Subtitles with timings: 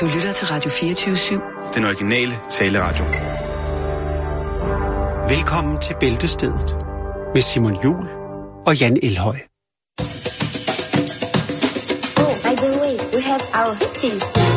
[0.00, 1.74] Du lytter til Radio 24-7.
[1.74, 3.04] Den originale taleradio.
[5.28, 6.76] Velkommen til Bæltestedet
[7.34, 8.08] med Simon Jul
[8.66, 9.36] og Jan Elhøj.
[12.16, 14.55] Oh, by the way, we have our hippies.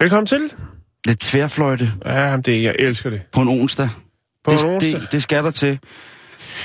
[0.00, 0.52] Velkommen til.
[1.06, 3.20] Lidt tværfløjte Ja, det, jeg elsker det.
[3.32, 3.88] på en onsdag.
[4.44, 5.00] På det, en onsdag.
[5.00, 5.78] Det, det skal der til.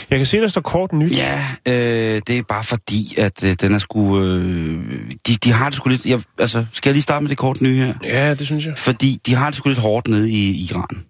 [0.09, 1.17] Jeg kan se, der står kort nyt.
[1.17, 4.21] Ja, øh, det er bare fordi, at øh, den er sgu...
[4.21, 6.05] Øh, de, de har det sgu lidt...
[6.05, 7.93] Jeg, altså, skal jeg lige starte med det kort nye her?
[8.03, 8.77] Ja, det synes jeg.
[8.77, 11.03] Fordi de har det sgu lidt hårdt nede i Iran.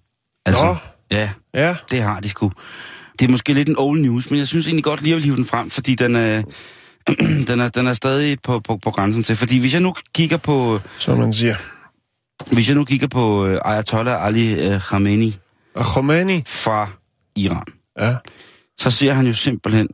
[0.45, 0.75] Altså, Nå.
[1.11, 2.51] ja, Ja, det har de sgu.
[3.19, 5.35] Det er måske lidt en old news, men jeg synes egentlig godt lige at hive
[5.35, 6.41] den frem, fordi den er,
[7.47, 9.35] den er, den er stadig på, på, på grænsen til.
[9.35, 11.55] Fordi hvis jeg nu kigger på, som man siger.
[12.51, 15.35] Hvis jeg nu kigger på øh, Ayatollah Ali øh, Khamenei
[15.75, 16.43] Khomeini.
[16.45, 16.89] fra
[17.35, 17.63] Iran,
[17.99, 18.15] Ja.
[18.77, 19.87] så ser han jo simpelthen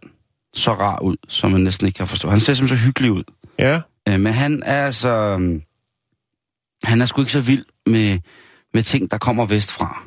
[0.53, 2.29] så rar ud, som man næsten ikke kan forstå.
[2.29, 3.23] Han ser simpelthen så hyggelig ud.
[3.59, 3.81] Ja.
[4.09, 5.09] Øh, men han er altså...
[5.09, 5.61] øhm,
[6.83, 8.19] Han er sgu ikke så vild med,
[8.73, 10.03] med ting, der kommer vestfra.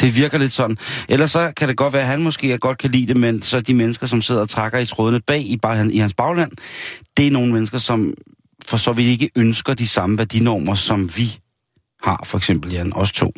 [0.00, 0.76] Det virker lidt sådan.
[1.08, 3.60] Ellers så kan det godt være, at han måske godt kan lide det, men så
[3.60, 6.52] de mennesker, som sidder og trækker i trådene bag i, bare, i hans bagland,
[7.16, 8.14] det er nogle mennesker, som
[8.68, 11.38] for så vidt ikke ønsker de samme værdinormer, som vi
[12.02, 13.32] har, for eksempel Jan, os to.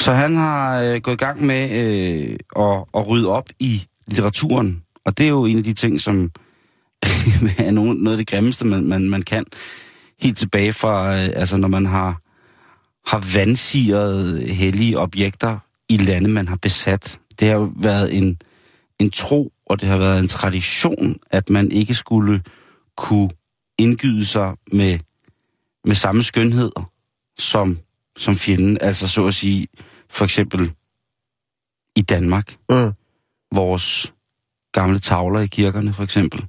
[0.00, 4.82] Så han har øh, gået i gang med øh, at, at rydde op i litteraturen,
[5.04, 6.30] og det er jo en af de ting, som
[7.58, 9.44] er nogen, noget af det grimmeste, man, man, man kan.
[10.20, 12.20] Helt tilbage fra, øh, altså når man har,
[13.06, 17.20] har vandsiret hellige objekter i lande, man har besat.
[17.40, 18.38] Det har jo været en,
[18.98, 22.42] en tro, og det har været en tradition, at man ikke skulle
[22.96, 23.30] kunne
[23.78, 24.98] indgyde sig med,
[25.84, 26.70] med samme skønhed
[27.38, 27.78] som,
[28.18, 28.78] som fjenden.
[28.80, 29.66] Altså så at sige,
[30.10, 30.72] for eksempel
[31.96, 32.92] i Danmark, Mm.
[33.54, 34.12] vores
[34.72, 36.46] gamle tavler i kirkerne for eksempel,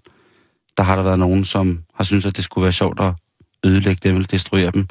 [0.77, 3.13] der har der været nogen, som har syntes, at det skulle være sjovt at
[3.65, 4.87] ødelægge dem eller destruere dem.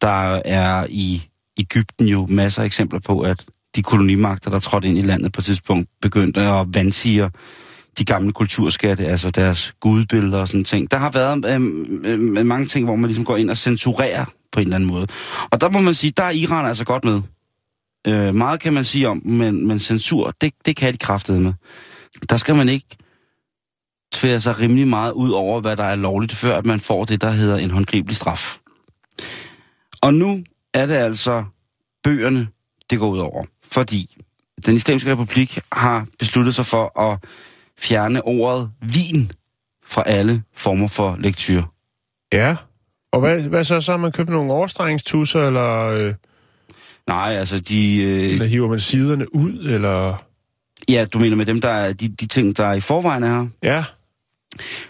[0.00, 1.22] Der er i
[1.60, 3.44] Ægypten jo masser af eksempler på, at
[3.76, 7.30] de kolonimagter, der trådte ind i landet på et tidspunkt, begyndte at vandsige
[7.98, 10.90] de gamle kulturskatte, altså deres gudbilleder og sådan ting.
[10.90, 14.24] Der har været øhm, øhm, øhm, mange ting, hvor man ligesom går ind og censurerer
[14.52, 15.06] på en eller anden måde.
[15.50, 17.20] Og der må man sige, der er Iran altså godt med.
[18.06, 21.52] Øh, meget kan man sige om, men, men censur, det, det kan de kraftede med.
[22.30, 22.86] Der skal man ikke
[24.12, 27.20] tvære sig rimelig meget ud over, hvad der er lovligt, før at man får det,
[27.20, 28.58] der hedder en håndgribelig straf.
[30.00, 31.44] Og nu er det altså
[32.02, 32.48] bøgerne,
[32.90, 33.44] det går ud over.
[33.64, 34.16] Fordi
[34.66, 37.18] den islamiske republik har besluttet sig for at
[37.78, 39.30] fjerne ordet vin
[39.84, 41.62] fra alle former for lektyr.
[42.32, 42.56] Ja.
[43.12, 43.80] Og hvad, hvad så?
[43.80, 46.14] Så har man købt nogle overstrengstusser, eller, øh,
[47.08, 48.02] Nej, altså de...
[48.02, 50.24] Øh, eller hiver man siderne ud, eller...
[50.88, 53.28] ja, du mener med dem, der er de, de ting, der er i forvejen er
[53.28, 53.46] her?
[53.62, 53.84] Ja.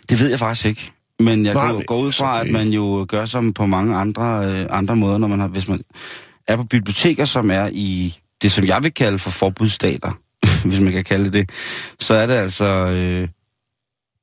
[0.08, 0.92] Det ved jeg faktisk ikke.
[1.20, 3.66] Men jeg Nej, går, går ud altså, fra, at det- man jo gør som på
[3.66, 5.80] mange andre, øh, andre måder, når man har, hvis man
[6.48, 10.18] er på biblioteker, som er i det, som jeg vil kalde for forbudsstater,
[10.68, 11.50] hvis man kan kalde det det,
[12.00, 13.28] så er det altså øh,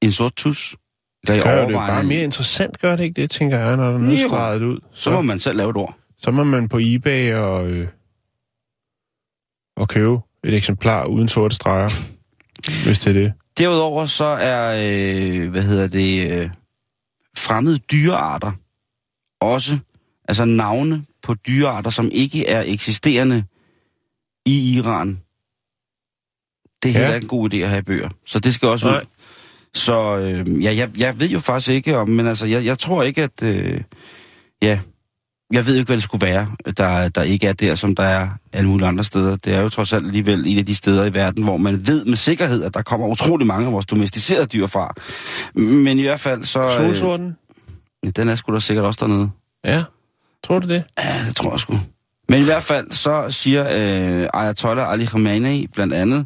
[0.01, 0.75] en sort tus,
[1.27, 3.91] der i Gør det jo bare mere interessant, gør det ikke det, tænker jeg, når
[3.91, 4.79] den er streget ud.
[4.93, 5.97] Så må man selv lave et ord.
[6.17, 7.87] så må man på eBay og, øh,
[9.77, 11.89] og købe et eksemplar uden sorte streger,
[12.85, 13.33] hvis det er det.
[13.57, 16.49] Derudover så er, øh, hvad hedder det, øh,
[17.37, 18.51] fremmede dyrearter
[19.41, 19.77] også,
[20.27, 23.43] altså navne på dyrearter, som ikke er eksisterende
[24.45, 25.22] i Iran.
[26.83, 26.99] Det er Ja.
[26.99, 28.09] heller ikke en god idé at have bøger.
[28.25, 28.91] Så det skal også ud.
[28.91, 29.03] Nej.
[29.75, 33.03] Så øh, ja, jeg, jeg ved jo faktisk ikke om, men altså, jeg, jeg tror
[33.03, 33.81] ikke, at, øh,
[34.61, 34.79] ja,
[35.53, 38.29] jeg ved ikke, hvad det skulle være, der, der ikke er der, som der er
[38.53, 39.35] alle mulige andre steder.
[39.35, 42.05] Det er jo trods alt alligevel en af de steder i verden, hvor man ved
[42.05, 44.93] med sikkerhed, at der kommer utrolig mange af vores domesticerede dyr fra.
[45.61, 46.73] Men i hvert fald så...
[46.75, 47.35] Solsorten?
[48.05, 49.29] Øh, den er sgu da sikkert også dernede.
[49.65, 49.83] Ja.
[50.43, 50.83] Tror du det?
[51.03, 51.79] Ja, det tror jeg sgu.
[52.29, 53.63] Men i hvert fald så siger
[54.21, 56.25] øh, Ayatollah Ali Khamenei blandt andet,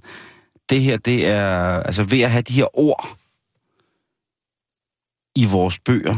[0.70, 3.18] det her, det er altså ved at have de her ord
[5.36, 6.18] i vores bøger,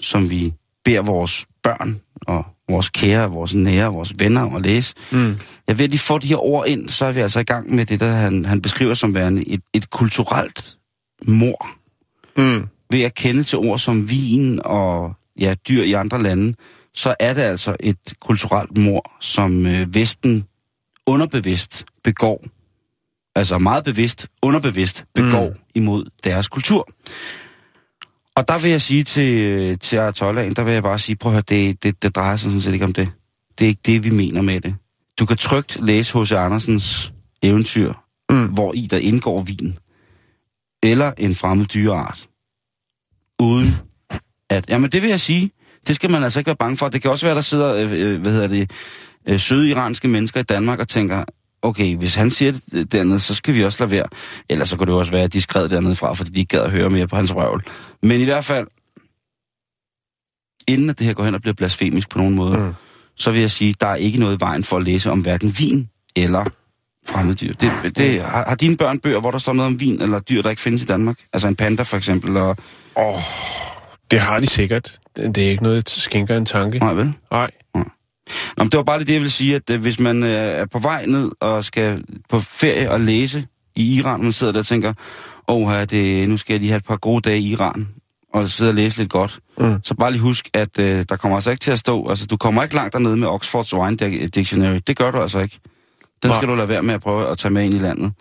[0.00, 0.52] som vi
[0.84, 4.94] beder vores børn og vores kære, vores nære, vores venner at læse.
[5.12, 5.36] Mm.
[5.68, 7.74] Ja, ved at de får de her ord ind, så er vi altså i gang
[7.74, 10.78] med det, der han, han beskriver som værende et, et kulturelt
[11.26, 11.68] mor.
[12.36, 12.66] Mm.
[12.90, 16.54] Ved at kende til ord som vin og ja, dyr i andre lande,
[16.94, 20.44] så er det altså et kulturelt mor, som øh, Vesten
[21.06, 22.44] underbevidst begår.
[23.38, 25.56] Altså meget bevidst, underbevidst, begår mm.
[25.74, 26.88] imod deres kultur.
[28.36, 31.34] Og der vil jeg sige til, til Ayatollahen, der vil jeg bare sige, prøv at
[31.34, 33.10] høre, det, det, det drejer sig sådan set ikke om det.
[33.58, 34.74] Det er ikke det, vi mener med det.
[35.18, 36.32] Du kan trygt læse H.C.
[36.32, 37.12] Andersens
[37.42, 37.92] eventyr,
[38.30, 38.46] mm.
[38.46, 39.78] hvor i der indgår vin,
[40.82, 42.26] eller en fremmed dyreart,
[43.38, 43.76] uden
[44.50, 44.68] at...
[44.68, 45.50] Jamen, det vil jeg sige,
[45.86, 46.88] det skal man altså ikke være bange for.
[46.88, 48.70] Det kan også være, der sidder, øh, øh, hvad hedder det,
[49.28, 51.24] øh, søde iranske mennesker i Danmark og tænker,
[51.62, 54.06] okay, hvis han siger det dernede, så skal vi også lade være.
[54.48, 56.56] Ellers så kunne det jo også være, at de skred dernede fra, fordi de ikke
[56.56, 57.64] gad at høre mere på hans røvl.
[58.02, 58.66] Men i hvert fald,
[60.68, 62.74] inden at det her går hen og bliver blasfemisk på nogen måde, mm.
[63.16, 65.54] så vil jeg sige, der er ikke noget i vejen for at læse om hverken
[65.58, 66.44] vin eller
[67.06, 67.54] fremmeddyr.
[67.54, 70.42] Det, det, har, har dine børn bøger, hvor der står noget om vin eller dyr,
[70.42, 71.18] der ikke findes i Danmark?
[71.32, 72.36] Altså en panda for eksempel?
[72.36, 72.56] Og...
[72.96, 73.20] Åh,
[74.10, 74.98] det har de sikkert.
[75.16, 76.78] Det er ikke noget, jeg skænker en tanke.
[76.78, 77.12] Nej, vel?
[77.30, 77.50] Nej.
[78.56, 80.66] Nå, men det var bare det, jeg vil sige, at øh, hvis man øh, er
[80.66, 83.46] på vej ned og skal på ferie og læse
[83.76, 84.92] i Iran, man sidder der og tænker,
[85.48, 87.88] åh, her, det, nu skal jeg lige have et par gode dage i Iran,
[88.34, 89.38] og sidde og læse lidt godt.
[89.58, 89.74] Mm.
[89.82, 92.36] Så bare lige husk, at øh, der kommer altså ikke til at stå, altså du
[92.36, 93.96] kommer ikke langt dernede med Oxford's Wine
[94.28, 94.78] Dictionary.
[94.86, 95.58] Det gør du altså ikke.
[96.22, 98.12] Den skal du lade være med at prøve at tage med ind i landet.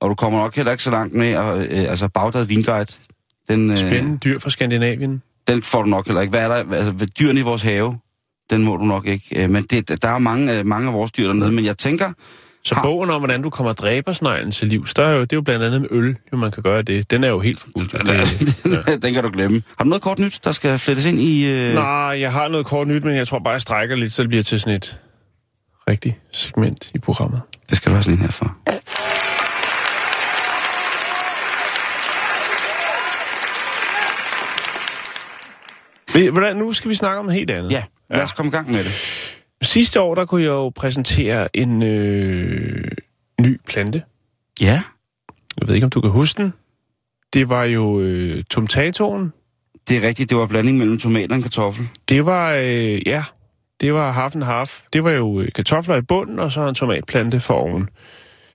[0.00, 2.86] Og du kommer nok heller ikke så langt med, at, øh, altså Bagdad Vinguide,
[3.48, 5.22] den, øh, Spændende dyr fra Skandinavien.
[5.46, 6.30] den får du nok heller ikke.
[6.30, 6.74] Hvad er der?
[6.76, 7.98] Altså, ved dyrene i vores have,
[8.50, 9.42] den må du nok ikke.
[9.44, 12.12] Øh, Men det, der er mange, øh, mange af vores dyr dernede, men jeg tænker,
[12.64, 15.36] Så Har- bogen om, hvordan du kommer dræbersneglen til livs, der er jo, det er
[15.36, 17.10] jo blandt andet med øl, jo man kan gøre det.
[17.10, 17.94] Den er jo helt forbudt.
[18.88, 18.96] ja.
[18.96, 19.62] den kan du glemme.
[19.78, 21.50] Har du noget kort nyt, der skal flettes ind i...
[21.52, 21.74] Øh...
[21.74, 21.84] Nej,
[22.20, 24.42] jeg har noget kort nyt, men jeg tror bare, jeg strækker lidt, så det bliver
[24.44, 24.98] til sådan et
[25.88, 27.40] rigtigt segment i programmet.
[27.70, 28.56] Det skal du have sådan en her for.
[36.14, 37.70] Ved- Hvordan, nu skal vi snakke om noget helt andet.
[37.70, 38.92] Ja, lad os komme i gang med det.
[39.62, 42.90] Sidste år, der kunne jeg jo præsentere en øh,
[43.40, 44.02] ny plante.
[44.60, 44.82] Ja,
[45.60, 46.52] Jeg ved ikke, om du kan huske den.
[47.34, 49.32] Det var jo øh, tomtatoen.
[49.88, 50.30] det er rigtigt.
[50.30, 51.88] Det var blanding mellem tomat og en kartoffel.
[52.08, 53.24] Det var, øh, ja,
[53.80, 54.82] det var half and half.
[54.92, 57.88] Det var jo øh, kartofler i bunden, og så en tomatplante for oven.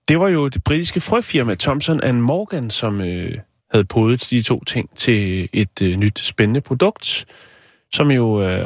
[0.08, 3.36] Det var jo det britiske frøfirma Thomson Morgan, som øh,
[3.72, 7.26] havde podet de to ting til et øh, nyt spændende produkt,
[7.94, 8.66] som jo er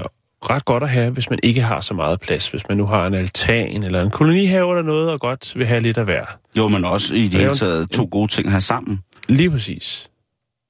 [0.49, 2.49] ret godt at have, hvis man ikke har så meget plads.
[2.49, 5.81] Hvis man nu har en altan eller en kolonihave eller noget, og godt vil have
[5.81, 6.25] lidt af hver.
[6.57, 8.99] Jo, men også i det hele taget to gode ting her sammen.
[9.27, 10.09] Lige præcis.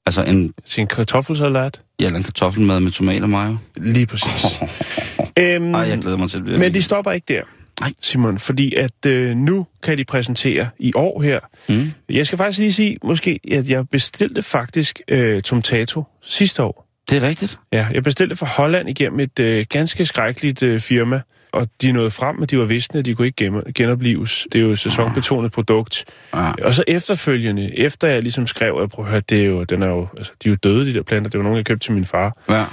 [0.06, 1.82] Altså en, Sin kartoffelsalat.
[2.00, 3.58] ja, eller en kartoffelmad med tomat og mayo.
[3.78, 4.46] Lige præcis.
[5.40, 6.60] øhm, Ej, jeg glæder mig til det.
[6.60, 7.42] Men de stopper ikke der,
[7.80, 7.94] Nej.
[8.02, 11.40] Simon, fordi at øh, nu kan de præsentere i år her.
[11.70, 11.92] Mm.
[12.10, 16.83] Jeg skal faktisk lige sige, måske, at jeg bestilte faktisk øh, Tomtato sidste år.
[17.14, 17.60] Det er rigtigt.
[17.74, 21.22] Ja, jeg bestilte fra Holland igennem et øh, ganske skrækkeligt øh, firma,
[21.52, 24.48] og de nåede frem, men de var visne, at de kunne ikke genoplives.
[24.52, 26.06] Det er jo et sæsonbetonet produkt.
[26.34, 26.52] Ja.
[26.64, 29.82] Og så efterfølgende, efter jeg ligesom skrev, at prøv at høre, det er jo, den
[29.82, 31.30] er jo, altså, de er jo døde, de der planter.
[31.30, 32.38] Det var nogen, jeg købte til min far.
[32.50, 32.66] ja.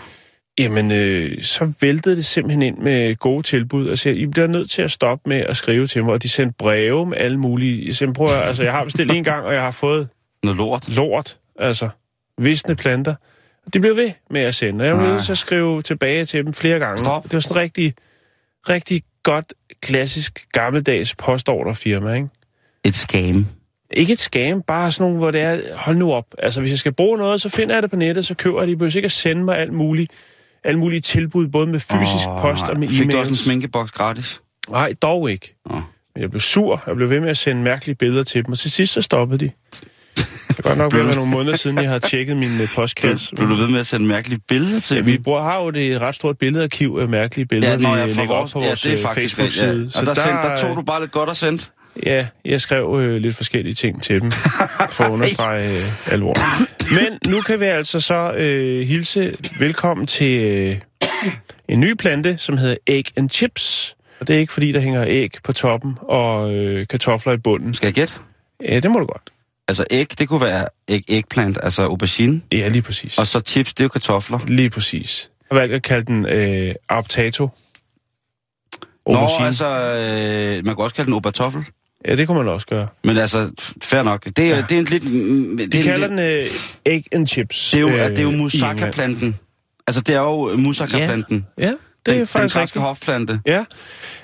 [0.59, 4.71] Jamen, øh, så væltede det simpelthen ind med gode tilbud, og sagde, I bliver nødt
[4.71, 7.87] til at stoppe med at skrive til mig, og de sendte breve med alle mulige...
[7.87, 10.09] Jeg sagde, prøv at, altså, jeg har bestilt en gang, og jeg har fået
[10.43, 10.89] Noget lort.
[10.97, 11.89] lort, altså
[12.39, 13.15] visne planter.
[13.75, 16.45] De blev ved med at sende, og jeg var nødt til at skrive tilbage til
[16.45, 16.99] dem flere gange.
[16.99, 17.25] Stop.
[17.25, 17.95] Det var sådan rigtig,
[18.69, 22.29] rigtig godt, klassisk, gammeldags postorderfirma, ikke?
[22.85, 23.47] Et scam.
[23.91, 26.27] Ikke et scam, bare sådan nogle, hvor det er, hold nu op.
[26.39, 28.67] Altså, hvis jeg skal bruge noget, så finder jeg det på nettet, så køber jeg
[28.67, 28.73] det.
[28.73, 30.13] I behøver ikke at sende mig alt muligt,
[30.65, 33.93] alle mulige tilbud, både med fysisk Åh, post og med Fik du også en sminkeboks
[33.93, 34.41] gratis?
[34.69, 35.55] Nej, dog ikke.
[36.15, 38.59] Men jeg blev sur, jeg blev ved med at sende mærkelige billeder til dem, og
[38.59, 39.51] til sidst så stoppede de.
[40.51, 42.69] Det er godt nok ved at være nogle måneder siden, jeg har tjekket min øh,
[42.75, 43.35] postkasse.
[43.37, 45.93] Blev du ved med at sende mærkelige billeder til Ja, vi bruger, har jo det
[45.93, 48.67] et ret stort billedarkiv af mærkelige billeder, Ja, vi får lægger op vores, på ja,
[48.67, 49.63] vores det er øh, faktisk rigtigt.
[49.63, 49.67] Ja.
[49.67, 50.01] Facebook-side.
[50.01, 51.73] Og der, sendte, der tog du bare lidt godt og sendt.
[52.07, 54.33] Ja, jeg skrev øh, lidt forskellige ting til dem,
[54.91, 56.35] for at understrege øh, alvor.
[56.95, 60.77] Men nu kan vi altså så øh, hilse velkommen til øh,
[61.69, 63.97] en ny plante, som hedder Egg and Chips.
[64.21, 67.75] Og det er ikke fordi, der hænger æg på toppen og øh, kartofler i bunden.
[67.75, 68.15] Skal jeg gætte?
[68.69, 69.33] Ja, det må du godt.
[69.71, 72.41] Altså æg, det kunne være æg, eggplant, altså aubergine.
[72.53, 73.19] Ja, lige præcis.
[73.19, 74.39] Og så chips, det er jo kartofler.
[74.47, 75.31] Lige præcis.
[75.51, 77.45] Jeg har valgt at kalde den øh, Arptato.
[79.07, 79.47] Nå, Aubergine.
[79.47, 81.65] altså, øh, man kan også kalde den aubertoffel.
[82.09, 82.89] Ja, det kunne man også gøre.
[83.05, 83.51] Men altså,
[83.83, 84.25] fair nok.
[84.25, 84.65] Det er, ja.
[84.69, 85.03] det er en lidt...
[85.03, 87.71] Det De er en kalder lidt, den øh, Egg and Chips.
[87.71, 89.39] det er jo, øh, det er jo moussaka-planten.
[89.87, 91.47] Altså, det er jo moussaka-planten.
[91.59, 91.73] Ja,
[92.07, 92.83] det Den, er den faktisk græske rigtigt.
[92.83, 93.41] hofplante.
[93.47, 93.65] Ja,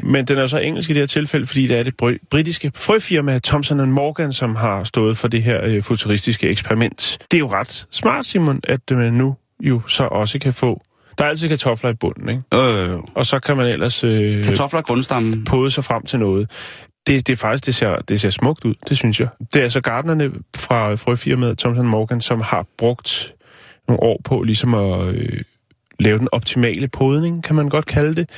[0.00, 2.72] men den er så engelsk i det her tilfælde, fordi det er det bry- britiske
[2.74, 7.18] frøfirma Thomson Morgan, som har stået for det her øh, futuristiske eksperiment.
[7.30, 10.82] Det er jo ret smart, Simon, at øh, man nu jo så også kan få...
[11.18, 12.42] Der er altid kartofler i bunden, ikke?
[12.54, 15.44] Øh, Og så kan man ellers øh, kartofler er grundstammen.
[15.44, 16.50] pode sig frem til noget.
[17.06, 19.28] Det, det er faktisk, det ser, det ser smukt ud, det synes jeg.
[19.52, 23.32] Det er altså gardnerne fra frøfirmaet Thomson Morgan, som har brugt
[23.88, 25.40] nogle år på ligesom at øh,
[26.00, 28.30] lave den optimale podning, kan man godt kalde det.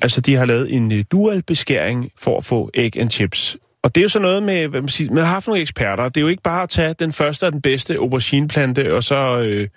[0.00, 3.56] Altså, de har lavet en øh, dual beskæring for at få egg and chips.
[3.82, 6.08] Og det er jo så noget med, hvad man siger, man har haft nogle eksperter.
[6.08, 9.40] Det er jo ikke bare at tage den første og den bedste aubergineplante, og så
[9.40, 9.68] øh,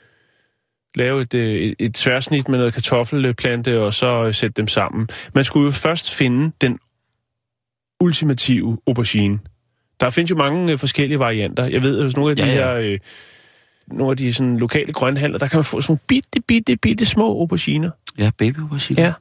[0.95, 5.07] lave et, øh, et, tværsnit med noget kartoffelplante, og så øh, sætte dem sammen.
[5.35, 6.79] Man skulle jo først finde den
[7.99, 9.39] ultimative aubergine.
[9.99, 11.65] Der findes jo mange øh, forskellige varianter.
[11.65, 12.51] Jeg ved, at nogle af de ja.
[12.51, 12.73] her...
[12.75, 12.99] Øh,
[13.87, 17.05] nogle af de sådan, lokale grønhandler, der kan man få sådan nogle bitte, bitte, bitte
[17.05, 17.89] små auberginer.
[18.17, 19.01] Ja, baby aubergine.
[19.01, 19.07] Ja.
[19.07, 19.13] ja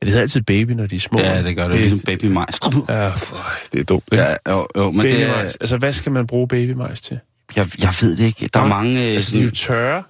[0.00, 1.20] det hedder altid baby, når de er små.
[1.20, 1.80] Ja, det gør det.
[1.80, 2.54] Ligesom baby majs.
[2.88, 3.36] Ja, for,
[3.72, 4.04] det er dumt.
[4.12, 4.24] ikke?
[4.24, 5.56] Ja, jo, jo, men det er, babymajs.
[5.60, 7.18] Altså, hvad skal man bruge babymajs til?
[7.56, 8.48] jeg, jeg ved det ikke.
[8.54, 9.08] Der er mange...
[9.08, 10.02] øh, Altså, de er jo sådan, tørre.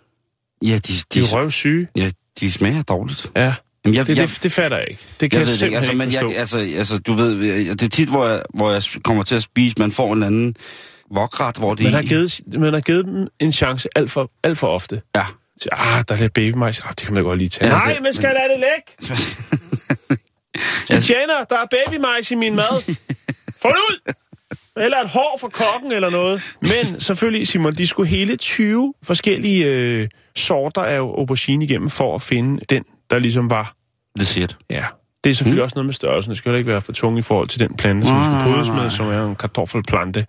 [0.63, 1.89] ja, de, De de, er røvsyge.
[1.97, 3.31] ja, de smager dårligt.
[3.37, 3.55] Ja,
[3.85, 5.03] Jamen, jeg, det, jeg, det, det fatter jeg ikke.
[5.21, 6.31] Det kan jeg jeg, det simpelthen altså, ikke men forstå.
[6.31, 9.35] jeg, altså, altså, du ved, øh, det er tit, hvor jeg, hvor jeg kommer til
[9.35, 10.55] at spise, man får en anden
[11.15, 11.85] vokret, hvor det...
[11.85, 15.03] Man har, givet, man har givet dem en chance alt for, alt for ofte.
[15.17, 15.25] Ja.
[15.61, 16.81] Så, ah, der er lidt babymajs.
[16.81, 17.73] Ah, det kan man godt lige tage.
[17.73, 19.17] Ja, Nej, men skal lade det lægge.
[20.91, 22.97] Jeg tjener, der er babymajs i min mad.
[23.63, 24.13] Få det ud!
[24.77, 26.43] Eller et hår fra kokken eller noget.
[26.61, 32.23] Men selvfølgelig, Simon, de skulle hele 20 forskellige øh, sorter af aubergine igennem for at
[32.23, 33.75] finde den, der ligesom var
[34.19, 34.57] The shit.
[34.71, 34.85] Ja,
[35.25, 35.65] det er selvfølgelig mm.
[35.65, 36.31] også noget med størrelsen.
[36.31, 38.53] Det skal heller ikke være for tung i forhold til den plante, som Nej, skal
[38.53, 40.27] podes med, som er en kartoffelplante.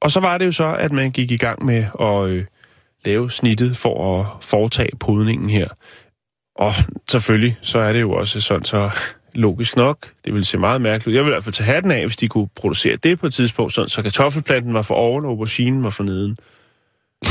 [0.00, 2.44] Og så var det jo så, at man gik i gang med at øh,
[3.04, 5.68] lave snittet for at foretage podningen her.
[6.56, 6.74] Og
[7.10, 8.90] selvfølgelig, så er det jo også sådan så
[9.34, 10.10] logisk nok.
[10.24, 11.14] Det ville se meget mærkeligt ud.
[11.14, 13.34] Jeg vil i hvert fald tage hatten af, hvis de kunne producere det på et
[13.34, 16.38] tidspunkt, sådan, så kartoffelplanten var for oven, og auberginen var for neden.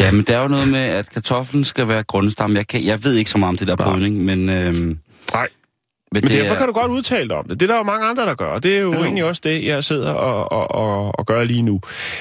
[0.00, 2.56] Ja, men der er jo noget med, at kartoflen skal være grundstamme.
[2.56, 4.48] Jeg, kan, jeg ved ikke så meget om det der podning, men...
[4.48, 4.98] Øhm,
[5.32, 5.48] Nej,
[6.12, 7.60] men, Men det derfor er, kan du godt udtale dig om det.
[7.60, 9.02] Det er der jo mange andre, der gør, og det er jo, jo.
[9.02, 11.80] egentlig også det, jeg sidder og, og, og, og gør lige nu.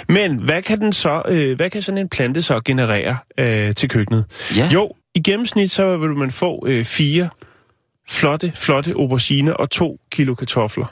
[0.10, 3.90] Men hvad kan, den så, øh, hvad kan sådan en plante så generere øh, til
[3.90, 4.26] køkkenet?
[4.56, 4.70] Ja.
[4.74, 7.30] Jo, i gennemsnit så vil man få øh, fire
[8.10, 10.86] flotte, flotte auberginer og to kilo kartofler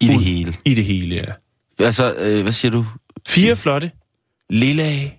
[0.00, 0.54] I det hele.
[0.64, 1.32] i det hele, ja.
[1.84, 2.86] Altså, øh, hvad siger du?
[3.28, 3.90] Fire flotte
[4.50, 5.10] lilla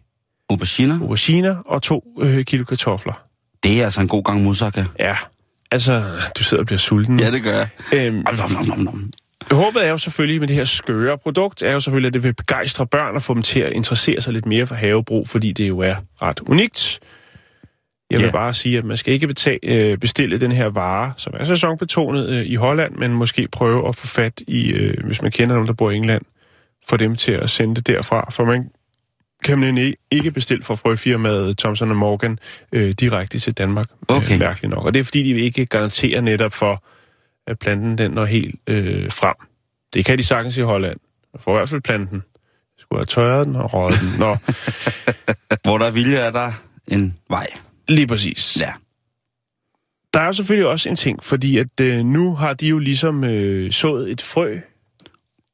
[0.50, 1.00] Auberginer?
[1.02, 3.14] auberginer og to øh, kilo kartofler.
[3.64, 4.86] Det er altså en god gang moussaka.
[5.00, 5.16] Ja,
[5.72, 6.04] altså,
[6.38, 7.20] du sidder og bliver sulten.
[7.20, 7.68] Ja, det gør jeg.
[7.94, 9.10] Øhm, Nom, nom, nom, nom.
[9.52, 12.34] Håbet er jo selvfølgelig med det her skøre produkt, er jo selvfølgelig, at det vil
[12.34, 15.68] begejstre børn og få dem til at interessere sig lidt mere for havebrug, fordi det
[15.68, 17.00] jo er ret unikt.
[18.12, 18.32] Jeg vil Ja.
[18.32, 22.30] bare sige, at man skal ikke betale, øh, bestille den her vare, som er sæsonbetonet
[22.30, 25.68] øh, i Holland, men måske prøve at få fat i, øh, hvis man kender nogen,
[25.68, 26.22] der bor i England,
[26.90, 28.70] få dem til at sende det derfra, for man
[29.48, 32.40] kan man ikke bestille fra frøfirmaet Thomson Morgan
[32.72, 34.34] øh, direkte til Danmark, Okay.
[34.34, 34.86] øh, mærkeligt nok.
[34.86, 36.84] Og det er fordi, de ikke garanterer netop for,
[37.48, 39.36] at planten den når helt øh, frem.
[39.94, 40.98] Det kan de sagtens i Holland.
[41.40, 42.16] Får i hvert fald planten.
[42.18, 44.20] Jeg skulle have tørret den og røget den.
[44.20, 44.38] Nå,
[45.64, 46.52] Hvor der er vilje, er der
[46.88, 47.48] en vej.
[47.88, 48.58] lige præcis.
[48.60, 48.74] Ja.
[50.14, 53.24] Der er jo selvfølgelig også en ting, fordi at øh, nu har de jo ligesom
[53.24, 54.60] øh, sået et frø.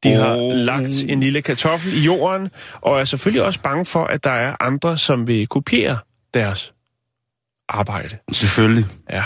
[0.03, 0.53] De har Oh.
[0.55, 2.49] lagt en lille kartoffel i jorden,
[2.81, 5.97] og er selvfølgelig også bange for, at der er andre, som vil kopiere
[6.33, 6.73] deres
[7.69, 8.17] arbejde.
[8.31, 8.85] Selvfølgelig.
[9.11, 9.23] Ja.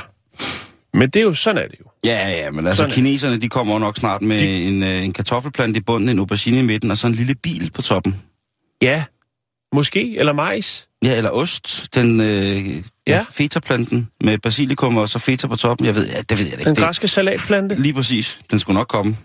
[0.93, 1.85] Men det er jo, sådan er det jo.
[2.05, 5.03] Ja, ja, men altså Sådan er- kineserne, de kommer nok snart med De- en, øh,
[5.03, 8.21] en kartoffelplante i bunden, en aubergine i midten, og så en lille bil på toppen.
[8.81, 9.03] Ja,
[9.75, 10.87] måske, eller majs.
[11.03, 11.95] Ja, eller ost.
[11.95, 12.81] Den øh, ja.
[13.07, 13.25] Ja.
[13.31, 15.85] feta-planten med basilikum og så feta på toppen.
[15.87, 16.65] Jeg ved, ja, det ved jeg ikke.
[16.65, 18.39] Den græske salatplante, lige præcis.
[18.51, 19.17] Den skulle nok komme.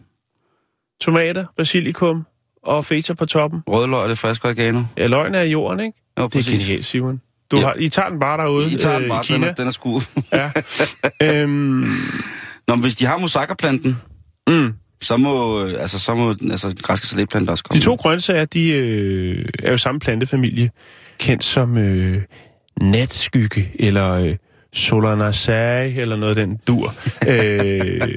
[1.02, 2.22] Tomater, basilikum
[2.62, 3.60] og feta på toppen.
[3.68, 4.82] Rødløg og det friske oregano.
[4.96, 5.98] Ja, løgn er i jorden, ikke?
[6.18, 7.20] Jo, Det er genialt, Simon.
[7.50, 7.62] Du Ja.
[7.66, 9.46] har, I tager den bare derude I tager den øh, bare, i den Kina.
[9.50, 10.00] er, den er sku.
[10.32, 10.50] Ja.
[11.42, 11.84] øhm,
[12.68, 13.96] Nå, men hvis de har moussaka-planten,
[14.48, 14.72] mm.
[15.02, 17.80] så må, øh, altså, så må den- altså, den græske salatplante også komme.
[17.80, 20.70] De to grøntsager, de øh, er jo samme plantefamilie,
[21.18, 22.22] kendt som øh,
[22.82, 24.36] natskygge, eller øh,
[24.72, 26.94] solanaceae, eller noget af den dur.
[27.28, 28.14] øh,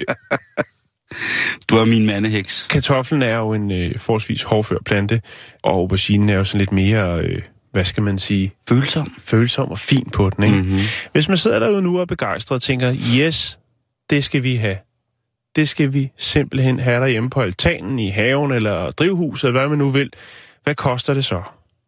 [1.70, 2.68] Du er min mandeheks.
[2.68, 5.22] kartoflen er jo en øh, forholdsvis hårdfør plante,
[5.64, 9.14] og auberginen er jo sådan lidt mere, øh, hvad skal man sige, Følsom.
[9.20, 10.56] følsom og fin på den, ikke?
[10.56, 10.80] Mm-hmm.
[11.12, 13.60] Hvis man sidder derude nu og er begejstret og tænker, yes,
[14.10, 14.78] det skal vi have.
[15.56, 19.78] Det skal vi simpelthen have derhjemme på altanen, i haven eller drivhuset, eller hvad man
[19.78, 20.10] nu vil.
[20.64, 21.42] Hvad koster det så?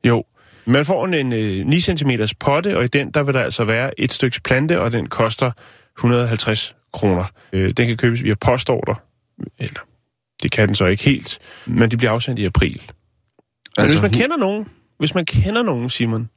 [0.04, 0.24] Jo,
[0.66, 3.64] man får en, en øh, 9 cm potte, og i den der vil der altså
[3.64, 5.52] være et stykke plante, og den koster
[5.98, 7.24] 150 kroner.
[7.54, 9.02] Øh, den kan købes via postorder,
[9.60, 9.80] eller
[10.44, 12.82] det kan den så ikke helt, men de bliver afsendt i april.
[12.82, 14.68] Men Altså, hvis man kender nogen,
[15.00, 16.30] hvis man kender nogen, Simon,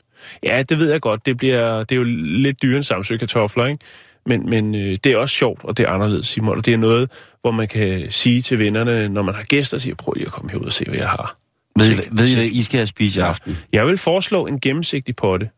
[0.42, 3.66] ja, det ved jeg godt, det, bliver, det er jo lidt dyre end Samsø kartofler,
[3.66, 3.84] ikke?
[4.26, 6.56] Men, men øh, det er også sjovt, og det er anderledes, Simon.
[6.56, 9.94] Og det er noget, hvor man kan sige til vennerne, når man har gæster, siger,
[9.94, 11.36] prøv lige at komme herud og se, hvad jeg har.
[11.78, 13.58] Ved, ved I, hvad I skal have spist i aften?
[13.72, 15.50] Jeg vil foreslå en gennemsigtig potte.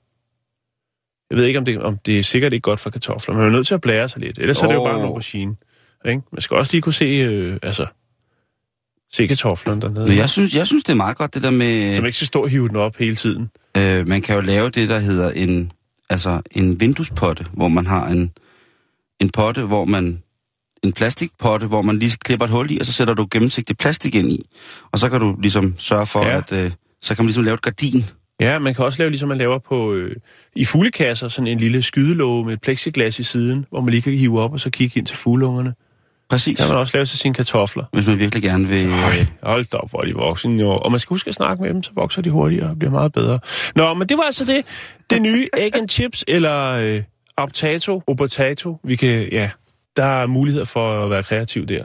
[1.31, 3.53] Jeg ved ikke, om det, om det er sikkert ikke godt for kartofler, men man
[3.53, 4.39] er nødt til at blære sig lidt.
[4.39, 4.65] Ellers oh.
[4.65, 5.57] er det jo bare en aubergine.
[6.07, 6.23] Ikke?
[6.33, 7.87] Man skal også lige kunne se, øh, altså,
[9.13, 10.09] se kartoflerne dernede.
[10.09, 11.95] Men jeg synes, jeg synes, det er meget godt, det der med...
[11.95, 13.51] Så man ikke skal stå og hive den op hele tiden.
[13.77, 15.73] Øh, man kan jo lave det, der hedder en,
[16.11, 18.33] altså en vinduespotte, hvor man har en,
[19.21, 20.23] en potte, hvor man
[20.83, 24.15] en plastikpotte, hvor man lige klipper et hul i, og så sætter du gennemsigtig plastik
[24.15, 24.47] ind i.
[24.93, 26.37] Og så kan du ligesom sørge for, Ja.
[26.37, 26.53] at...
[26.53, 26.71] Øh,
[27.03, 28.05] så kan man ligesom lave et gardin.
[28.41, 30.17] Ja, man kan også lave, ligesom man laver på, øh,
[30.57, 34.13] i fuglekasser, sådan en lille skydelåge med et plexiglas i siden, hvor man lige kan
[34.13, 35.75] hive op og så kigge ind til fuglungerne.
[36.33, 36.59] Præcis.
[36.59, 37.85] kan man også lave til sine kartofler.
[37.93, 38.87] Hvis man virkelig gerne vil...
[38.87, 40.49] Øj, hold da op, hvor de vokser.
[40.49, 40.71] Jo.
[40.71, 43.13] Og man skal huske at snakke med dem, så vokser de hurtigere og bliver meget
[43.13, 43.39] bedre.
[43.77, 44.65] Nå, men det var altså det.
[45.11, 47.03] Det nye egg and chips, eller øh,
[47.37, 48.77] optato, obotato.
[48.85, 49.51] Vi kan, ja,
[49.97, 51.85] der er muligheder for at være kreativ der.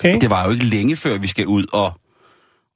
[0.00, 1.92] Okay, Det var jo ikke længe før, vi skal ud og,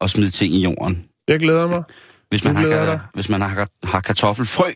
[0.00, 1.04] og smide ting i jorden.
[1.28, 1.82] jeg glæder mig.
[2.30, 4.72] Hvis man, har, hvis man har, har kartoffelfrø,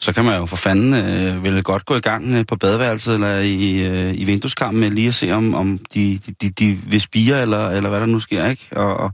[0.00, 3.14] så kan man jo for fanden øh, vel godt gå i gang øh, på badeværelset
[3.14, 6.78] eller i, øh, i vindueskampen med lige at se, om, om de, de, de, de
[6.86, 8.68] vil spire, eller, eller hvad der nu sker, ikke?
[8.72, 9.12] Og, og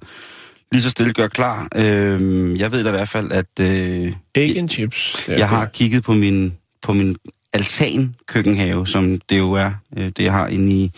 [0.73, 1.69] lige så stille gøre klar.
[1.77, 5.29] Øh, jeg ved da i hvert fald, at øh, and chips.
[5.29, 7.17] Er jeg har kigget på min, på min
[7.53, 10.93] altan køkkenhave, som det jo er, øh, det jeg har inde i.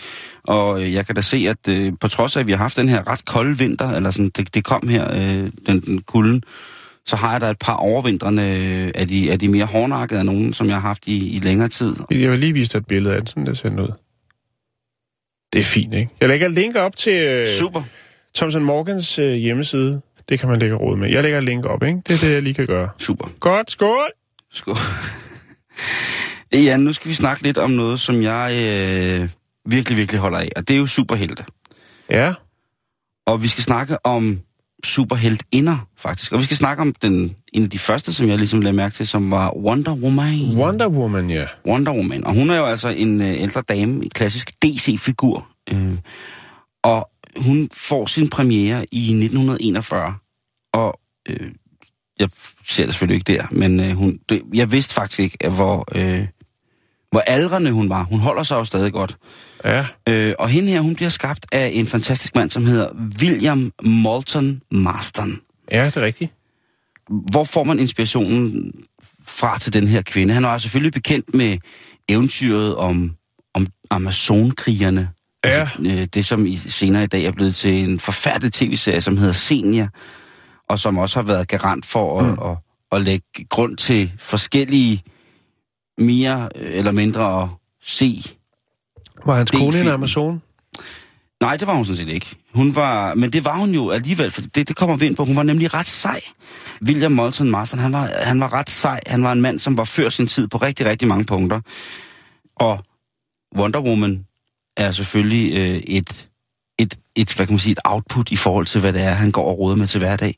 [0.45, 2.77] Og øh, jeg kan da se, at øh, på trods af, at vi har haft
[2.77, 6.43] den her ret kolde vinter, eller sådan, det, det kom her, øh, den, den kulden,
[7.07, 10.27] så har jeg da et par overvintrende øh, af de, af de mere hårdnakkede af
[10.27, 11.95] nogen, som jeg har haft i, i længere tid.
[12.11, 13.93] Jeg vil lige vise dig et billede af det, sådan det ser ud.
[15.53, 16.11] Det er fint, ikke?
[16.21, 17.83] Jeg lægger link op til øh, Super.
[18.35, 20.01] Thomson Morgans øh, hjemmeside.
[20.29, 21.11] Det kan man lægge råd med.
[21.11, 21.99] Jeg lægger link op, ikke?
[22.09, 22.89] Det er det, jeg lige kan gøre.
[22.99, 23.29] Super.
[23.41, 24.13] Godt, skål!
[24.53, 24.77] Skål.
[26.55, 29.29] Ja, nu skal vi snakke lidt om noget, som jeg øh,
[29.67, 31.45] virkelig, virkelig holder af, og det er jo superhelte.
[32.11, 32.35] Ja,
[33.27, 34.41] Og vi skal snakke om
[34.85, 36.33] superheltinder, faktisk.
[36.33, 38.95] Og vi skal snakke om den, en af de første, som jeg ligesom lagde mærke
[38.95, 40.57] til, som var Wonder Woman.
[40.57, 41.47] Wonder Woman, ja.
[41.67, 42.25] Wonder Woman.
[42.25, 45.49] Og hun er jo altså en øh, ældre dame, en klassisk DC-figur.
[45.73, 45.99] Øh,
[46.85, 50.15] og hun får sin premiere i 1941.
[50.73, 51.53] Og øh,
[52.21, 52.29] jeg
[52.69, 55.89] ser det selvfølgelig ikke der, men øh, hun, det, jeg vidste faktisk ikke, at hvor,
[55.95, 56.27] øh,
[57.11, 58.03] hvor aldrende hun var.
[58.03, 59.17] Hun holder sig jo stadig godt.
[59.65, 62.89] Ja, Øh, og hende her, hun bliver skabt af en fantastisk mand, som hedder
[63.23, 65.41] William Moulton Marston.
[65.73, 66.33] ja det er rigtigt.
[67.33, 68.73] Hvor får man inspirationen
[69.27, 70.35] fra til den her kvinde?
[70.35, 71.59] Han var selvfølgelig bekendt med
[72.09, 73.17] eventyret om,
[73.55, 75.09] om Amazonkrigerne.
[75.45, 75.51] Ja.
[75.51, 79.17] Altså, øh, det, som i, senere i dag er blevet til en forfærdelig tv-serie, som
[79.17, 79.89] hedder Senia,
[80.69, 82.33] og som også har været garant for at, Mm.
[82.33, 82.57] at, at,
[82.93, 85.03] at lægge grund til forskellige
[85.99, 87.49] mere øh, eller mindre at
[87.83, 88.23] se
[89.27, 89.89] Var hans kone en.
[89.89, 90.43] Amazon?
[91.43, 92.37] Nej, det var hun sådan set ikke.
[92.55, 95.25] Hun var, men det var hun jo alligevel, for det, det kommer vi ind på.
[95.25, 96.21] Hun var nemlig ret sej.
[96.87, 99.01] William Moulton Marston, han var, han var ret sej.
[99.07, 101.61] Han var en mand, som var før sin tid på rigtig, rigtig mange punkter.
[102.57, 102.85] Og
[103.57, 104.27] Wonder Woman
[104.77, 106.29] er selvfølgelig øh, et,
[106.79, 109.31] et, et, hvad kan man sige, et output i forhold til, hvad det er, han
[109.31, 110.35] går og råder med til hverdag.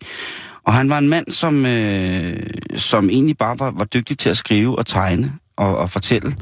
[0.64, 4.36] Og han var en mand, som, øh, som egentlig bare var, var dygtig til at
[4.36, 6.36] skrive og tegne og, og fortælle.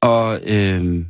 [0.00, 1.04] Og, øh,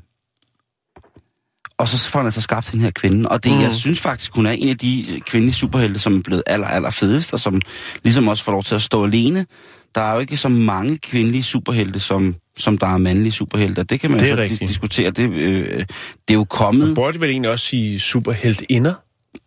[1.78, 3.28] og så får han altså skabt den her kvinde.
[3.28, 3.60] Og det, Mm.
[3.60, 6.90] jeg synes faktisk, hun er en af de kvindelige superhelte, som er blevet aller, aller
[6.90, 7.60] fedest, og som
[8.04, 9.46] ligesom også får lov til at stå alene.
[9.94, 13.82] Der er jo ikke så mange kvindelige superhelte, som, som der er mandlige superhelte.
[13.82, 14.62] Det kan man Det er så rigtigt.
[14.62, 15.10] dis- diskutere.
[15.10, 15.84] Det, øh, det
[16.28, 16.86] er jo kommet.
[16.86, 18.94] Man burde vel egentlig også sige superheltinder?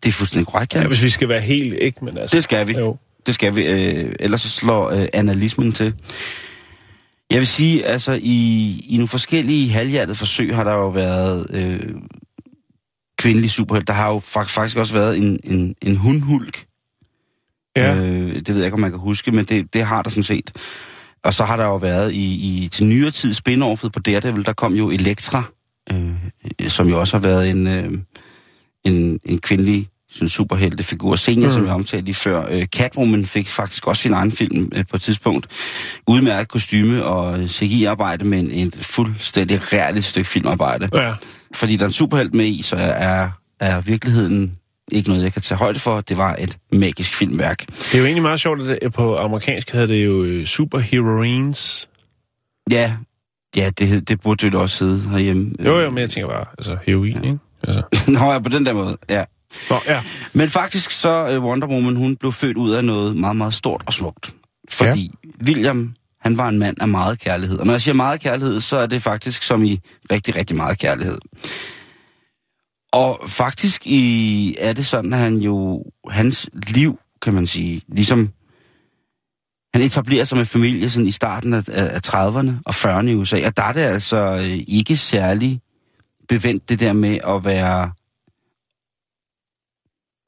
[0.02, 0.80] Det er fuldstændig korrekt, ja.
[0.80, 2.04] Ja, hvis vi skal være helt, ikke?
[2.04, 2.72] Men altså, Det skal vi.
[2.72, 2.96] Jo.
[3.26, 3.62] Det skal vi.
[3.62, 5.94] Øh, ellers så slår øh, analismen til.
[7.30, 11.80] Jeg vil sige, altså i, i nogle forskellige halvhjertede forsøg har der jo været øh,
[13.18, 13.86] kvindelige superhelte.
[13.86, 16.64] Der har jo fak- faktisk også været en, en, en hundhulk.
[17.76, 17.94] Ja.
[17.96, 20.22] Øh, det ved jeg ikke, om man kan huske, men det, det har der sådan
[20.22, 20.50] set.
[21.24, 24.52] Og så har der jo været i, i til nyere tid spin-offet på Daredevil, der
[24.52, 25.42] kom jo Elektra,
[25.92, 26.10] øh,
[26.68, 27.90] som jo også har været en, øh,
[28.84, 31.16] en, en kvindelig sådan superheltefigur.
[31.16, 31.54] Senior, Mm.
[31.54, 32.46] som jeg omtalte lige før.
[32.50, 35.46] Øh, Catwoman fik faktisk også sin egen film øh, på et tidspunkt.
[36.06, 40.88] Udmærket kostyme og øh, CGI-arbejde, men et fuldstændig realistisk stykke filmarbejde.
[40.94, 41.14] ja.
[41.54, 44.58] Fordi der er en superhelt med i, så er, er virkeligheden
[44.92, 46.00] ikke noget, jeg kan tage højde for.
[46.00, 47.66] Det var et magisk filmværk.
[47.66, 51.88] Det er jo egentlig meget sjovt, at det, på amerikansk hedder det jo øh, superheroines.
[52.70, 52.96] Ja,
[53.56, 55.54] ja det, det burde det jo også hedde herhjemme.
[55.64, 57.38] Jo, jo, men jeg tænker bare, altså heroin, ikke?
[57.62, 59.24] Altså, Nå, ja, på den der måde, ja.
[59.70, 60.02] Nå, ja.
[60.32, 63.82] Men faktisk så uh, Wonder Woman, hun blev født ud af noget meget, meget stort
[63.86, 64.34] og smukt.
[64.70, 65.44] Fordi ja.
[65.44, 67.58] William, han var en mand af meget kærlighed.
[67.58, 69.80] Og når jeg siger meget kærlighed, så er det faktisk som i
[70.12, 71.18] rigtig, rigtig meget kærlighed.
[72.92, 78.30] Og faktisk i, er det sådan, at han jo, hans liv, kan man sige, ligesom
[79.74, 83.46] han etablerer sig med familie sådan i starten af, af, 30'erne og 40'erne i USA,
[83.46, 85.60] og der er det altså øh, ikke særlig
[86.28, 87.90] bevendt det der med at være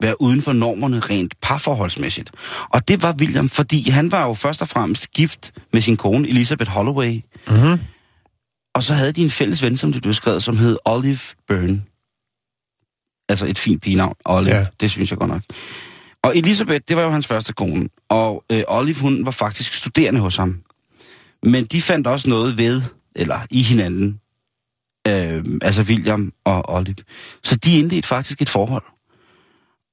[0.01, 2.31] være uden for normerne rent parforholdsmæssigt.
[2.69, 6.27] Og det var William, fordi han var jo først og fremmest gift med sin kone
[6.27, 7.21] Elizabeth Holloway.
[7.47, 7.79] Mm-hmm.
[8.75, 11.83] Og så havde de en fælles ven, som det blev skrevet, som hed Olive Byrne.
[13.29, 14.49] Altså et fint pigenavn, Olive.
[14.49, 14.59] Ja.
[14.59, 14.65] Ja.
[14.79, 15.41] Det synes jeg godt nok.
[16.23, 17.89] Og Elisabeth, det var jo hans første kone.
[18.09, 20.61] Og øh, Olive, hun var faktisk studerende hos ham.
[21.43, 22.81] Men de fandt også noget ved,
[23.15, 24.19] eller i hinanden.
[25.07, 26.95] Øh, altså William og Olive.
[27.43, 28.83] Så de indledte faktisk et forhold.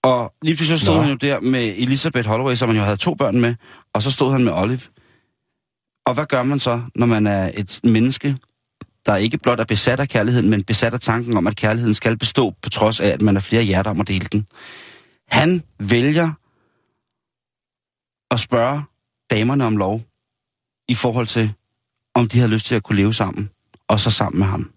[0.03, 1.01] Og lige pludselig så stod Nå.
[1.01, 3.55] han jo der med Elisabeth Holloway, som han jo havde to børn med.
[3.93, 4.81] Og så stod han med Olive.
[6.07, 8.37] Og hvad gør man så, når man er et menneske,
[9.07, 12.19] der ikke blot er besat af kærligheden, men besat af tanken om, at kærligheden skal
[12.19, 14.47] bestå, på trods af, at man er flere hjerter om at dele den?
[15.29, 16.33] Han vælger
[18.31, 18.83] at spørge
[19.31, 20.03] damerne om lov
[20.89, 21.53] i forhold til,
[22.15, 23.51] om de har lyst til at kunne leve sammen,
[23.89, 24.72] og så sammen med ham.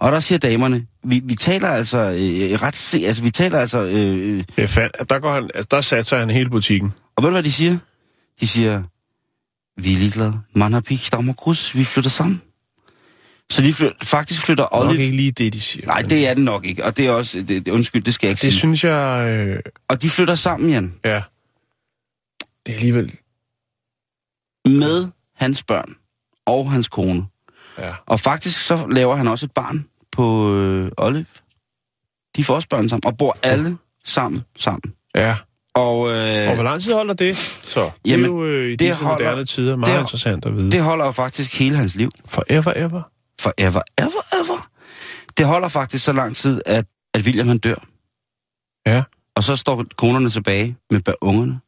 [0.00, 3.82] Og der siger damerne, vi, vi taler altså øh, ret se, altså vi taler altså,
[3.82, 6.92] øh, øh, fand, der, går han, altså, der satser han hele butikken.
[7.16, 7.78] og ved du hvad de siger?
[8.40, 8.82] De siger,
[9.82, 10.40] vi er ligeglade.
[10.54, 12.42] Man har pik, der krus, vi flytter sammen.
[13.52, 15.02] Så de flytter, faktisk flytter Nok Olive...
[15.02, 15.86] ikke lige det, de siger.
[15.86, 18.26] Nej, det er det nok ikke, og det er også, det, det, undskyld, det skal
[18.26, 18.58] jeg ikke Det sige.
[18.58, 21.22] synes jeg, øh, Og de flytter sammen, Jan, ja.
[22.66, 23.16] Det er alligevel...
[24.64, 25.94] med hans børn
[26.46, 27.24] og hans kone.
[27.78, 27.92] Ja.
[28.06, 31.26] Og faktisk så laver han også et barn på øh, Olive.
[32.36, 34.94] De får også børn sammen, og bor alle sammen sammen.
[35.14, 35.36] Ja.
[35.74, 37.36] Og, øh, Og hvor lang tid holder det?
[37.62, 40.46] Så det Jamen, er jo øh, i det disse holder- moderne tider meget det- interessant
[40.46, 40.70] at vide.
[40.70, 42.10] det holder jo faktisk hele hans liv.
[42.26, 43.02] Forever, ever.
[43.40, 44.68] Forever, ever, ever.
[45.38, 47.74] Det holder faktisk så lang tid, at, at William han dør.
[48.86, 49.02] Ja.
[49.36, 51.60] Og så står konerne tilbage med ungerne.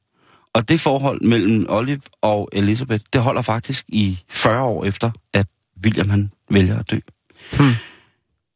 [0.54, 5.46] Og det forhold mellem Olive og Elizabeth, det holder faktisk i 40 år efter, at
[5.84, 6.98] William han vælger at dø.
[7.58, 7.74] Hmm.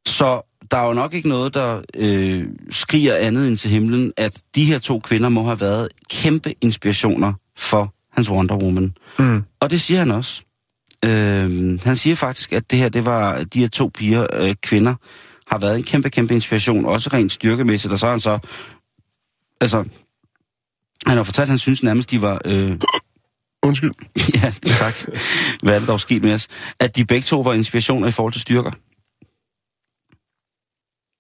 [0.07, 4.43] Så der er jo nok ikke noget, der øh, skriger andet end til himlen, at
[4.55, 8.95] de her to kvinder må have været kæmpe inspirationer for hans Wonder Woman.
[9.19, 9.43] Mm.
[9.61, 10.43] Og det siger han også.
[11.05, 14.95] Øh, han siger faktisk, at det her, det var de her to piger, øh, kvinder,
[15.47, 18.39] har været en kæmpe, kæmpe inspiration, også rent styrkemæssigt, og så har han så,
[19.61, 19.85] altså,
[21.07, 22.79] han har fortalt, at han synes nærmest, de var, øh,
[23.65, 23.93] Undskyld.
[24.43, 24.95] ja, tak,
[25.63, 26.49] hvad er det dog sket med os,
[26.81, 28.71] at de begge to var inspirationer i forhold til styrker.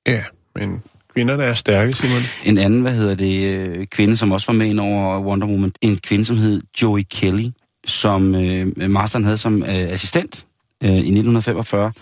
[0.07, 0.83] Ja, men
[1.14, 2.22] kvinderne er stærke, Simon.
[2.44, 5.72] En anden, hvad hedder det, øh, kvinde, som også var med ind over Wonder Woman,
[5.80, 7.50] en kvinde, som hed Joey Kelly,
[7.87, 10.46] som øh, Masteren havde som øh, assistent
[10.83, 11.92] øh, i 1945.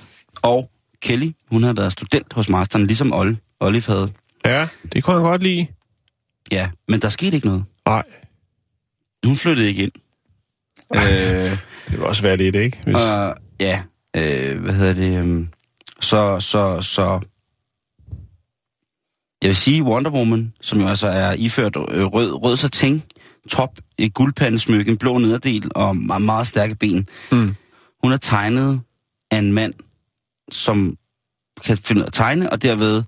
[0.43, 0.71] Og
[1.03, 4.13] Kelly, hun havde været student hos Masteren, ligesom Olle, Olive havde.
[4.45, 5.67] Ja, det kunne han godt lide.
[6.53, 7.65] Ja, men der skete ikke noget.
[7.87, 8.03] Nej,
[9.27, 9.93] Hun flyttede ikke ind.
[10.95, 11.51] Øh,
[11.87, 12.81] det vil også være lidt, ikke?
[12.85, 12.97] Hvis...
[12.97, 13.83] og, ja,
[14.17, 15.25] øh, hvad hedder det?
[15.25, 15.47] Øh,
[16.01, 17.21] så, så, så...
[19.43, 23.03] Jeg vil sige, Wonder Woman, som jo altså er iført øh, rød, rød satin,
[23.49, 27.09] top, et guldpandesmykke, en blå nederdel og meget, meget stærke ben.
[27.33, 27.55] Mm.
[28.03, 28.81] Hun er tegnet
[29.31, 29.75] af en mand,
[30.51, 30.97] som
[31.65, 33.03] kan finde at tegne, og derved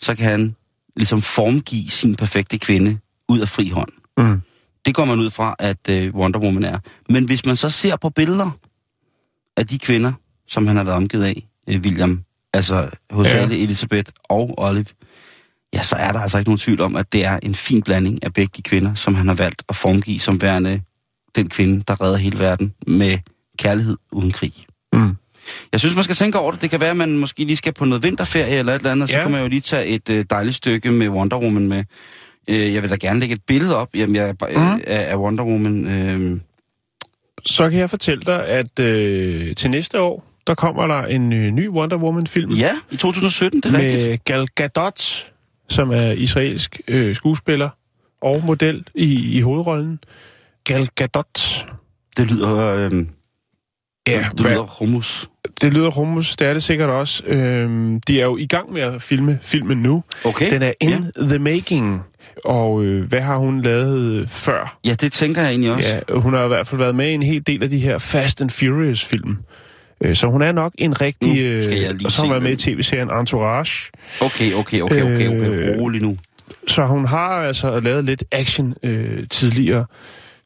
[0.00, 0.56] så kan han
[0.96, 3.92] ligesom formgive sin perfekte kvinde ud af fri hånd.
[4.16, 4.40] Mm.
[4.86, 6.78] Det går man ud fra, at øh, Wonder Woman er.
[7.08, 8.50] Men hvis man så ser på billeder
[9.56, 10.12] af de kvinder,
[10.48, 12.22] som han har været omgivet af, øh, William,
[12.54, 13.64] altså hovedsageligt ja.
[13.64, 14.86] Elisabeth og Olive,
[15.74, 18.24] ja, så er der altså ikke nogen tvivl om, at det er en fin blanding
[18.24, 20.80] af begge de kvinder, som han har valgt at formgive som værende
[21.36, 23.18] den kvinde, der redder hele verden med
[23.58, 24.52] kærlighed uden krig.
[24.92, 25.16] Mm.
[25.72, 26.60] Jeg synes, man skal tænke over det.
[26.60, 29.08] Det kan være, at man måske lige skal på noget vinterferie eller et eller andet,
[29.08, 29.22] så Ja.
[29.22, 31.84] kan man jo lige tage et øh, dejligt stykke med Wonder Woman med.
[32.48, 34.56] Øh, jeg vil da gerne lægge et billede op jamen, jeg, Mhm.
[34.86, 35.86] af, af Wonder Woman.
[35.86, 36.40] Øh,
[37.46, 41.50] Så kan jeg fortælle dig, at øh, til næste år, der kommer der en øh,
[41.50, 42.52] ny Wonder Woman-film.
[42.52, 44.24] ja, i 2017, det er med rigtigt.
[44.24, 45.32] Gal Gadot,
[45.68, 47.68] som er israelsk øh, skuespiller
[48.22, 49.98] og model i, i hovedrollen.
[50.64, 51.66] Gal Gadot.
[52.16, 53.06] Det lyder, øh,
[54.06, 55.28] Ja, det lyder hummus.
[55.60, 57.22] det lyder hummus, det er det sikkert også.
[57.26, 60.04] Øhm, de er jo i gang med at filme filmen nu.
[60.24, 60.50] Okay.
[60.50, 61.26] Den er in ja.
[61.28, 62.00] the making.
[62.44, 64.78] Og øh, hvad har hun lavet øh, før?
[64.84, 66.02] ja, det tænker jeg egentlig også.
[66.08, 67.98] Ja, hun har i hvert fald været med i en hel del af de her
[67.98, 69.36] Fast and Furious-film.
[70.04, 71.40] Øh, Så hun er nok en rigtig...
[71.40, 73.90] Øh, og så har hun været med i tv-serien Entourage.
[74.22, 75.72] Okay, okay, okay, okay, okay.
[75.72, 76.18] Øh, Rolig nu.
[76.68, 79.84] Så hun har altså lavet lidt action øh, tidligere.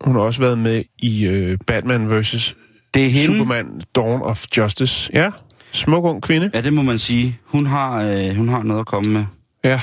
[0.00, 2.54] Hun har også været med i øh, Batman vs.
[2.94, 3.26] Det er hende.
[3.38, 5.10] Superman Dawn of Justice.
[5.14, 5.30] Ja,
[5.72, 6.50] smuk ung kvinde.
[6.54, 7.38] Ja, det må man sige.
[7.44, 9.24] Hun har, øh, hun har noget at komme med.
[9.64, 9.80] Ja.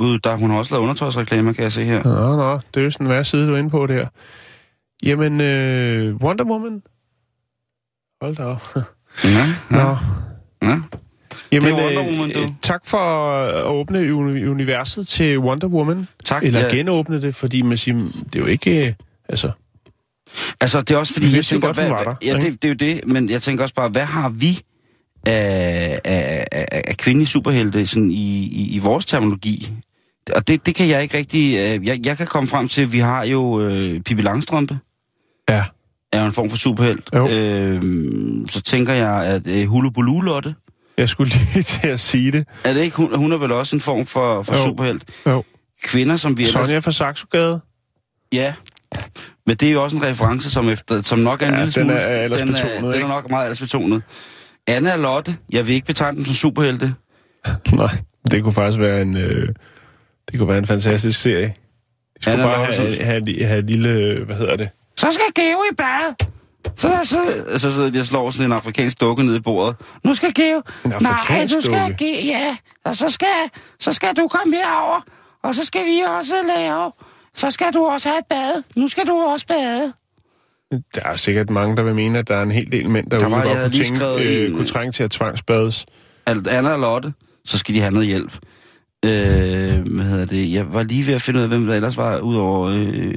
[0.00, 2.02] Ud, der, hun har også lavet undertøjsreklamer, kan jeg se her.
[2.04, 4.06] Nå, nå, det er jo sådan, hvad side du er inde på der.
[5.02, 6.82] Jamen, øh, Wonder Woman.
[8.22, 8.76] Hold da op.
[9.24, 9.78] Ja, Nå.
[9.78, 9.88] ja.
[10.62, 10.80] ja.
[11.52, 12.40] Jamen, Wonder Woman, du.
[12.40, 16.08] øh, tak for at åbne uni- universet til Wonder Woman.
[16.24, 16.42] Tak.
[16.42, 16.68] Eller ja.
[16.68, 18.86] genåbne det, fordi man siger, det er jo ikke...
[18.86, 18.92] Øh,
[19.28, 19.50] altså,
[20.60, 22.68] Altså, det er også fordi, Vi jeg tænker, godt, hvad, der, ja, det, det er
[22.68, 24.60] jo det, men jeg tænker også bare, hvad har vi
[25.26, 29.70] af, af, af, af kvindelige superhelte sådan i, i, i vores terminologi?
[30.36, 31.56] Og det, det kan jeg ikke rigtig...
[31.56, 34.78] Øh, jeg, jeg kan komme frem til, at vi har jo øh, Pippi Langstrømpe,
[35.48, 35.64] ja.
[36.12, 37.08] er jo en form for superhelt.
[37.14, 37.28] Jo.
[37.28, 37.82] Øh,
[38.48, 40.54] så tænker jeg, at øh, Hulubulu Lotte,
[40.96, 42.46] Jeg skulle lige til at sige det.
[42.64, 44.62] er det ikke, hun, hun er vel også en form for, for Jo.
[44.64, 45.04] superhelt?
[45.26, 45.44] Jo.
[45.84, 46.66] Kvinder, som vi ellers...
[46.66, 47.60] Sonja fra Saxogade.
[48.32, 48.54] Ja,
[49.46, 51.72] men det er jo også en reference, som, efter, som nok er en Ja, lille
[51.74, 51.98] den smule...
[51.98, 54.02] er aldersbetonet, den er, den er nok meget aldersbetonet.
[54.66, 56.94] Anna og Lotte, jeg vil ikke betegne dem som superhelte.
[57.72, 57.90] Nej,
[58.30, 59.16] det kunne faktisk være en...
[59.18, 59.48] Øh,
[60.30, 61.46] det kunne være en fantastisk serie.
[61.46, 64.24] De skulle Anna bare have, have, have, have lille...
[64.24, 64.68] Hvad hedder det?
[64.96, 66.14] Så skal Geo i bad.
[66.76, 67.18] Så, så,
[67.58, 69.76] så sidder de og slår sådan en afrikansk dukke ned i bordet.
[70.04, 70.62] Nu skal Geo...
[70.84, 71.96] Nej, du skal dukke?
[72.04, 72.56] Ge- ja.
[72.84, 73.28] Og så skal,
[73.80, 75.00] så skal du komme herover.
[75.42, 76.92] Og så skal vi også lave...
[77.34, 78.62] Så skal du også have et bad.
[78.76, 79.92] Nu skal du også bade.
[80.94, 83.18] Der er sikkert mange, der vil mene, at der er en hel del mænd, var-
[83.18, 83.84] der jeg godt kunne,
[84.18, 85.86] tænke, øh, kunne trænge til at tvangsbades.
[86.26, 87.12] Anna og Lotte,
[87.44, 88.32] så skal de have noget hjælp.
[89.04, 90.52] Øh, hvad hedder det?
[90.52, 93.14] Jeg var lige ved at finde ud af, hvem der ellers var, udover øh,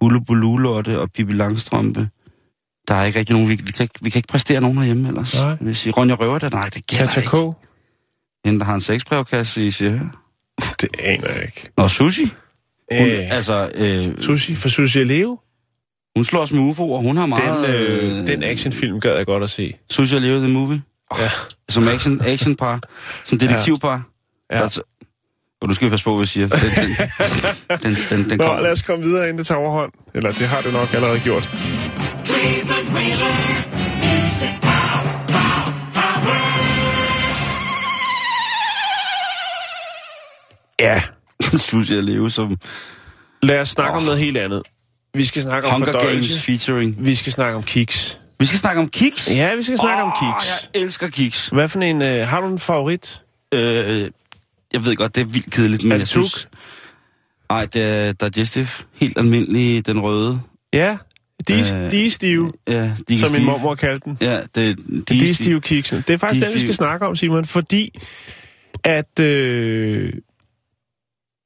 [0.00, 2.08] Hulubulu Lotte og Pippi Langstrømpe.
[2.88, 5.08] Der er ikke rigtig nogen, vi, vi, kan, ikke, vi kan ikke præstere nogen herhjemme
[5.08, 5.34] ellers.
[5.34, 5.56] Nej.
[5.64, 7.52] Jeg sige, Ronja Røver, der, nej, det gælder Katja ikke.
[8.44, 10.00] Hende, der har en sexbrevkasse i siger.
[10.80, 11.68] Det aner jeg ikke.
[11.76, 12.22] Nå, Sushi.
[12.92, 15.38] Hun, Øh, altså, øh, Sushi for Sushi Leo.
[16.16, 17.02] Hun slår os med UFO'er.
[17.02, 17.74] Hun har Den, meget...
[17.74, 19.74] øh, den actionfilm gad jeg godt at se.
[19.90, 20.82] Sushi og Leo the Movie.
[21.18, 21.30] Ja.
[21.68, 22.80] Som action, actionpar.
[23.24, 24.02] Som detektivpar.
[24.50, 24.62] Ja.
[24.62, 24.82] Altså,
[25.60, 26.46] og du skal passe på, hvad jeg siger.
[26.48, 26.96] Den, den,
[27.82, 28.62] den, den, den Nå, kommer.
[28.62, 29.92] lad os komme videre, inden det tager overhånd.
[30.14, 31.48] Eller det har det nok allerede gjort.
[40.80, 41.02] Ja,
[41.58, 42.56] Sushi og Leo som
[43.42, 43.96] lad os snakke oh.
[43.96, 44.62] om noget helt andet.
[45.14, 46.40] Vi skal snakke om Hunger Games fordøjelse.
[46.40, 46.96] featuring.
[47.06, 48.18] Vi skal snakke om kiks.
[48.40, 49.30] Vi skal snakke om kiks.
[49.30, 50.50] Ja, vi skal snakke om Åh, kiks.
[50.74, 51.48] Jeg elsker kiks.
[51.48, 52.02] Hvad for en...
[52.02, 53.20] Øh, har du en favorit?
[53.54, 54.10] Øh,
[54.72, 56.48] jeg ved godt, det er vildt kedeligt, men jeg synes...
[57.50, 58.66] Nej, det er Digestive.
[58.94, 60.40] Helt almindelig, den røde.
[60.72, 60.96] Ja,
[61.48, 64.18] de, Øh, de stive, Ja, de som min mormor kaldte den.
[64.20, 66.04] Ja, det, de, De er stive kiksen.
[66.08, 66.86] Det er faktisk De den, vi skal stive.
[66.86, 68.00] snakke om, Simon, fordi
[68.84, 70.12] at øh,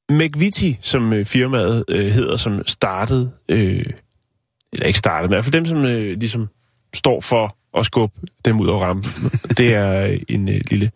[0.09, 3.85] McVitie, som øh, firmaet øh, hedder, som startede, øh,
[4.73, 6.47] eller ikke startede, men i hvert fald dem, som øh, ligesom
[6.93, 9.11] står for at skubbe dem ud over rampen,
[9.57, 10.91] det er en øh, lille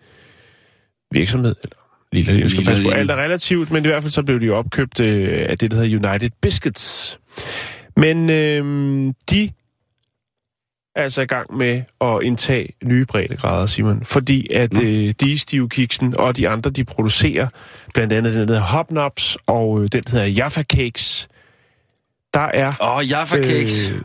[1.12, 1.76] virksomhed, eller
[2.12, 3.00] lille, jeg skal Lille, passe på, lille.
[3.00, 5.78] alt er relativt, men i hvert fald så blev de opkøbt øh, af det, der
[5.78, 7.20] hedder United Biscuits.
[7.98, 9.50] Men øh, de
[10.96, 14.06] altså i gang med at indtage nye breddegrader, Simon.
[14.06, 14.82] Fordi at Nå.
[14.82, 17.48] øh, de stive kiksen og de andre, de producerer,
[17.94, 21.28] blandt andet den, der Hopnops og øh, den, der hedder Jaffa Cakes,
[22.34, 23.90] der er, Åh, oh, Jaffa Cakes.
[23.92, 24.02] øh,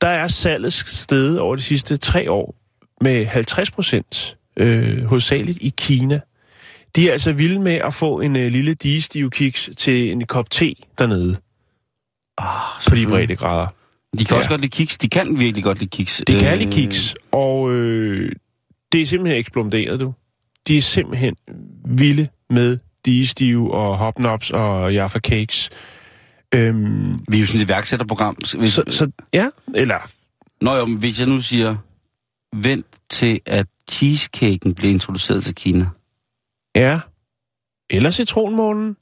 [0.00, 2.54] der er salget steget over de sidste tre år
[3.00, 6.20] med 50 procent, øh, hovedsageligt i Kina.
[6.96, 10.50] De er altså vilde med at få en øh, lille digestive kiks til en kop
[10.50, 11.36] te dernede
[12.38, 12.46] Oh,
[12.88, 13.66] på de breddegrader.
[14.18, 14.36] De kan Ja.
[14.38, 14.98] også godt lide kiks.
[14.98, 16.22] De kan virkelig godt lide kiks.
[16.26, 18.32] Det kan Øh, lide kiks, og øh,
[18.92, 20.14] det er simpelthen eksploderet, du.
[20.68, 21.36] De er simpelthen
[21.84, 25.70] vilde med digestive og hopnops og Jaffa Cakes.
[26.54, 28.36] Øhm, Vi er jo sådan et iværksætterprogram.
[28.58, 29.98] Hvis, så, så, ja, eller...
[30.60, 31.76] Nå jo, men hvis jeg nu siger,
[32.56, 35.86] vent til, at cheesecaken bliver introduceret til Kina.
[36.76, 37.00] Ja.
[37.90, 38.96] Eller citronmånen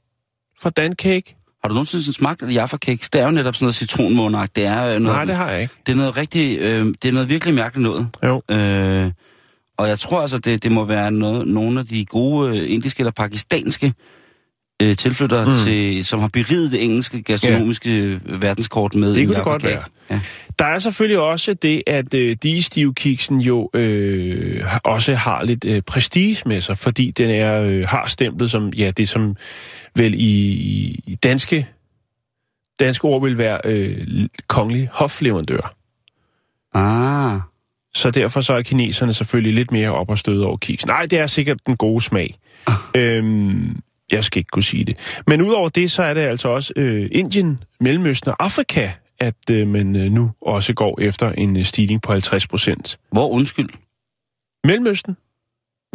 [0.63, 1.37] fra Dancake.
[1.65, 3.11] Har du nogensinde smagt af Jaffa Cakes?
[3.11, 4.57] Det er jo netop sådan noget citronmånagt.
[4.57, 5.75] Det er, øh, noget, Nej, det har jeg ikke.
[5.87, 8.09] det er noget rigtig, øh, det er noget virkelig mærkeligt noget.
[8.25, 8.43] Jo.
[8.51, 9.11] Øh,
[9.79, 13.01] og jeg tror altså, det, det må være noget, nogle af de gode øh, indiske
[13.01, 13.93] eller pakistanske
[14.83, 15.55] øh, tilflyttere, Mm.
[15.65, 18.19] til, som har beriget det engelske gastronomiske ja.
[18.27, 19.83] verdenskort med Det kunne det godt være.
[20.11, 20.21] Ja.
[20.59, 26.43] Der er selvfølgelig også det, at øh, digestive-kiksen jo øh, også har lidt øh, prestige
[26.47, 29.37] med sig, fordi den er øh, har stemplet som, ja, det som
[29.97, 30.31] vel i,
[31.07, 31.69] i danske,
[32.81, 34.07] danske ord vil være øh,
[34.49, 35.75] kongelig hofleverandør.
[36.75, 37.41] Ah,
[37.95, 40.89] Så derfor så er kineserne selvfølgelig lidt mere op og støde over kiksen.
[40.89, 42.35] Nej, det er sikkert den gode smag.
[42.97, 43.77] øhm,
[44.13, 45.23] Jeg skal ikke kunne sige det.
[45.27, 49.69] Men udover det, så er det altså også øh, Indien, Mellemøsten og Afrika, at øh,
[49.69, 52.99] man øh, nu også går efter en øh, stigning på 50 procent.
[53.13, 53.69] Hvor undskyld?
[54.65, 55.17] Mellemøsten,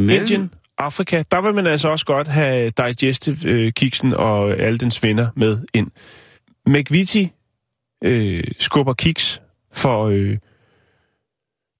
[0.01, 5.27] Mellem- Indien, Afrika, der vil man altså også godt have digestive-kiksen og alle dens venner
[5.35, 5.87] med ind.
[6.65, 7.29] McVitie
[8.03, 9.41] øh, skubber kiks
[9.73, 10.37] for øh,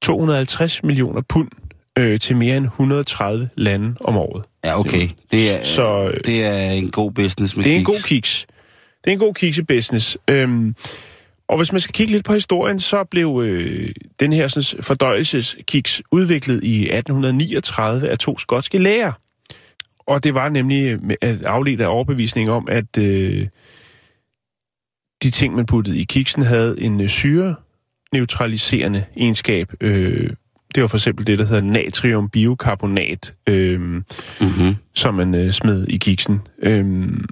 [0.02, 1.50] 250 millioner pund
[1.98, 4.46] øh, til mere end 130 lande om året.
[4.64, 5.10] Ja, okay.
[5.32, 7.98] Det er, Så, øh, det er en god business med Det er en kiks.
[7.98, 8.46] god kiks.
[9.04, 10.18] Det er en god kiksebusiness.
[10.28, 10.76] Øhm,
[11.50, 16.02] og hvis man skal kigge lidt på historien, så blev øh, den her sådan, fordøjelseskiks
[16.12, 19.12] udviklet i 1839 af to skotske læger.
[20.00, 21.00] Og det var nemlig
[21.46, 23.48] afledt af overbevisning om, at øh,
[25.24, 29.74] de ting, man puttede i kiksen, havde en øh, syre-neutraliserende egenskab.
[29.82, 30.30] Øh,
[30.76, 34.76] det var for eksempel det, der hedder natriumbicarbonat, øh, Mm-hmm.
[34.96, 36.42] som man øh, smed i kiksen.
[36.64, 37.26] Øhm,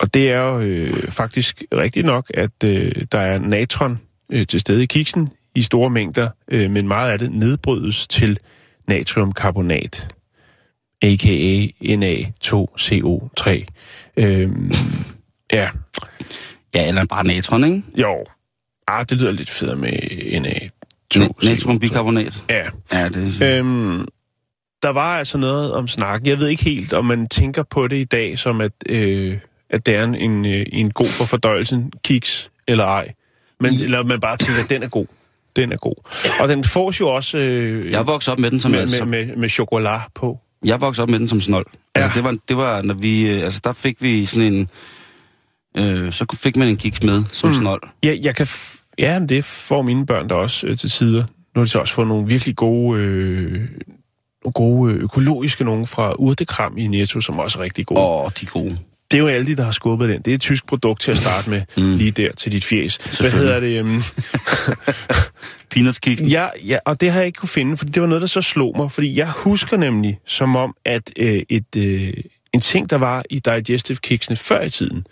[0.00, 4.00] og det er jo øh, faktisk rigtigt nok, at øh, der er natron
[4.32, 8.38] øh, til stede i kiksen i store mængder, øh, men meget af det nedbrydes til
[8.88, 10.14] natriumkarbonat,
[11.02, 11.66] a.k.a.
[11.82, 13.64] Na2CO3.
[14.16, 14.72] Øhm,
[15.52, 15.68] ja,
[16.74, 17.82] Ja, eller bare natron, ikke?
[17.96, 18.24] jo.
[18.88, 20.70] Ah, det lyder lidt federe med Na2CO3.
[21.18, 22.44] Na- Natriumbicarbonat.
[22.50, 22.64] Ja.
[22.92, 23.42] Ja, det.
[23.42, 24.08] Øhm,
[24.82, 26.28] der var altså noget om snakken.
[26.28, 29.38] Jeg ved ikke helt, om man tænker på det i dag, som at, øh,
[29.70, 33.12] at det er en, en, øh, en god for fordøjelsen, kiks eller ej.
[33.60, 35.06] Men, I- eller man bare tænker, at den er god.
[35.56, 35.94] Den er god.
[36.40, 38.70] Og den fås jo også øh, Jeg voksede op med den som...
[38.70, 40.38] med, som med, med, med chokolade på.
[40.64, 41.66] Jeg voksede op med den som snold.
[41.96, 42.00] Ja.
[42.00, 42.14] Altså, Ja.
[42.14, 43.28] det var, det var, når vi...
[43.30, 44.68] øh, Altså, der fik vi sådan en...
[45.76, 47.54] Øh, så fik man en kiks med som mm.
[47.56, 47.82] snold.
[48.04, 48.46] Ja, jeg kan
[48.98, 51.24] ja, men det får mine børn der også øh, til sider.
[51.54, 53.52] Nu har de så også fået nogle virkelig gode, øh,
[54.44, 58.00] nogle gode økologiske nogen fra Urtekram i Netto, som også er rigtig gode.
[58.00, 58.78] Åh, oh, de er gode.
[59.10, 60.22] Det er jo alle de, der har skubbet den.
[60.22, 61.96] Det er et tysk produkt til at starte med, mm.
[61.96, 62.96] lige der til dit fjes.
[63.20, 63.80] Hvad hedder det?
[63.82, 64.02] Um...
[65.70, 66.28] Peanutskiksen.
[66.28, 68.42] ja, ja, og det har jeg ikke kunne finde, fordi det var noget, der så
[68.42, 68.92] slog mig.
[68.92, 72.12] Fordi jeg husker nemlig, som om, at øh, et, øh,
[72.52, 75.06] en ting, der var i digestive kiksene før i tiden,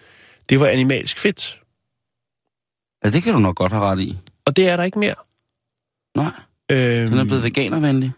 [0.49, 1.61] det var animalsk fedt.
[3.05, 4.17] Ja, det kan du nok godt have ret i.
[4.45, 5.15] Og det er der ikke mere.
[6.17, 6.33] Nej,
[6.71, 8.13] Øhm, den er blevet veganervenlig.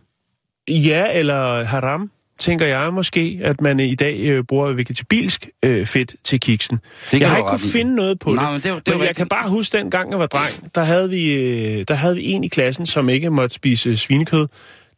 [0.69, 6.14] Ja, eller haram, tænker jeg måske, at man i dag øh, bruger vegetabilsk øh, fedt
[6.24, 6.76] til kiksen.
[6.76, 8.64] Det kan jeg har ikke kunnet finde noget på Nej, det.
[8.64, 9.16] men det det men jeg rigtigt.
[9.16, 12.24] kan bare huske, den gang jeg var dreng, der havde, vi, øh, der havde vi
[12.24, 14.46] en i klassen, som ikke måtte spise svinekød.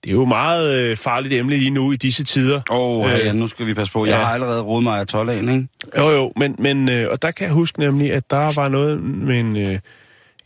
[0.05, 2.61] Det er jo meget øh, farligt emne lige nu i disse tider.
[2.70, 4.07] Åh, oh, Øh, ja, nu skal vi passe på.
[4.07, 4.24] Jeg ja.
[4.24, 5.68] har allerede rodet mig af 12 ikke?
[5.98, 9.02] Jo, jo, men, men øh, og der kan jeg huske nemlig, at der var noget
[9.02, 9.78] med en, øh,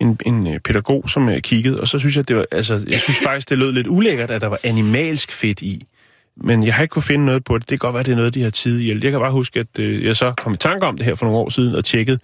[0.00, 3.00] en, en øh, pædagog, som øh, kiggede, og så synes jeg, det var, altså, jeg
[3.00, 5.82] synes faktisk, det lød lidt ulækkert, at der var animalsk fedt i.
[6.36, 7.70] Men jeg har ikke kunne finde noget på det.
[7.70, 8.88] Det kan godt være, det er noget, de har tid i.
[9.04, 11.26] Jeg kan bare huske, at øh, jeg så kom i tanke om det her for
[11.26, 12.18] nogle år siden, og tjekkede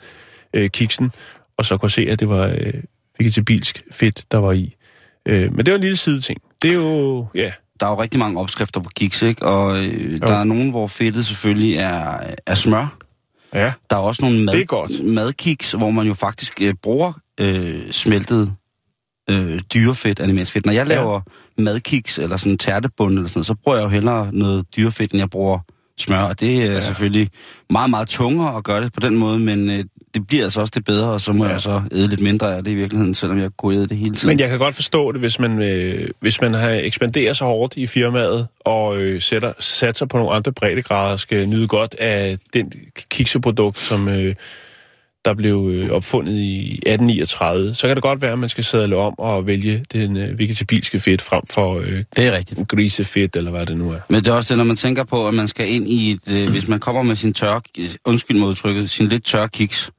[0.55, 1.13] øh, kiksen,
[1.57, 2.75] og så kunne se, at det var øh,
[3.19, 4.75] vegetabilsk fedt, der var i.
[5.29, 6.41] Øh, men det var en lille sideting.
[6.63, 9.47] Det er jo, ja, Der er jo rigtig mange opskrifter på kiks, ikke?
[9.47, 12.97] Og øh, der er nogen, hvor fedtet selvfølgelig er, er smør.
[13.55, 15.05] ja, Der er også nogle mad, Det er godt.
[15.05, 18.53] madkiks, hvor man jo faktisk øh, bruger øh, smeltet
[19.31, 20.67] øh, dyrefedt, animalsk fedt.
[20.67, 21.21] Når jeg laver ja.
[21.59, 25.13] Madkiks eller sådan en tærtebund eller sådan noget, så bruger jeg jo hellere noget dyrefedt,
[25.13, 25.59] end jeg bruger
[25.99, 26.19] smør.
[26.19, 26.81] Og det er ja.
[26.81, 27.29] selvfølgelig
[27.71, 29.85] meget, meget tungere at gøre det på den måde, men øh,
[30.15, 31.51] det bliver altså også det bedre, og så må ja.
[31.51, 34.15] Jeg så æde lidt mindre af det i virkeligheden, selvom jeg kunne æde det hele
[34.15, 34.29] tiden.
[34.29, 37.77] Men jeg kan godt forstå det, hvis man, øh, hvis man har ekspanderet så hårdt
[37.77, 42.73] i firmaet, og øh, sætter, satser på nogle andre breddegrader, skal nyde godt af den
[43.11, 44.35] kikseprodukt, som øh,
[45.25, 48.97] der blev øh, opfundet i 1839, så kan det godt være, at man skal sadle
[48.97, 52.69] om og vælge den øh, vegetabilske fedt frem for øh, Det er rigtigt.
[52.69, 53.99] grisefedt, eller hvad det nu er.
[54.09, 56.33] Men det er også det, når man tænker på, at man skal ind i et...
[56.33, 57.61] Øh, hvis man kommer med sin tør...
[58.05, 59.91] Undskyld mod udtrykket, sin lidt tør kiks.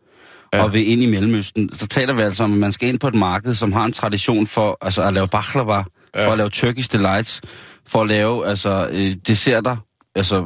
[0.53, 0.63] Ja.
[0.63, 3.07] og vil ind i Mellemøsten, så taler vi altså om, at man skal ind på
[3.07, 6.27] et marked, som har en tradition for altså, at lave baklava, ja.
[6.27, 7.41] for at lave Turkish delights,
[7.88, 9.77] for at lave altså, øh, desserter,
[10.15, 10.45] altså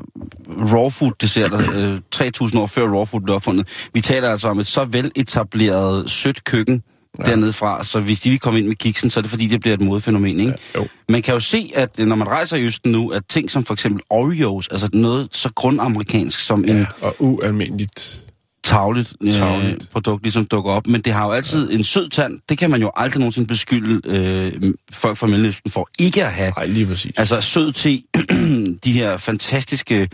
[0.73, 3.67] raw food desserter, øh, 3000 år før raw food blev opfundet.
[3.93, 6.83] Vi taler altså om et så veletableret sødt køkken,
[7.19, 7.23] ja.
[7.23, 9.59] dernede fra, så hvis de vil komme ind med kiksen, så er det fordi, det
[9.59, 10.53] bliver et modefænomen, ikke?
[10.75, 10.87] Ja, jo.
[11.09, 13.65] Man kan jo se, at øh, når man rejser i Østen nu, at ting som
[13.65, 16.71] for eksempel Oreos, altså noget så grundamerikansk som ja.
[16.71, 18.23] en og ualmindeligt.
[18.67, 19.89] Tavligt, øh, Tarveligt.
[19.91, 21.75] produkt ligesom dukker op, men det har jo altid ja.
[21.77, 22.39] en sød tand.
[22.49, 26.53] Det kan man jo aldrig nogensinde beskylde øh, folk fra Mellemøsten for ikke at have.
[26.57, 27.11] Nej, lige præcis.
[27.17, 28.01] Altså sød te,
[28.85, 30.09] de her fantastiske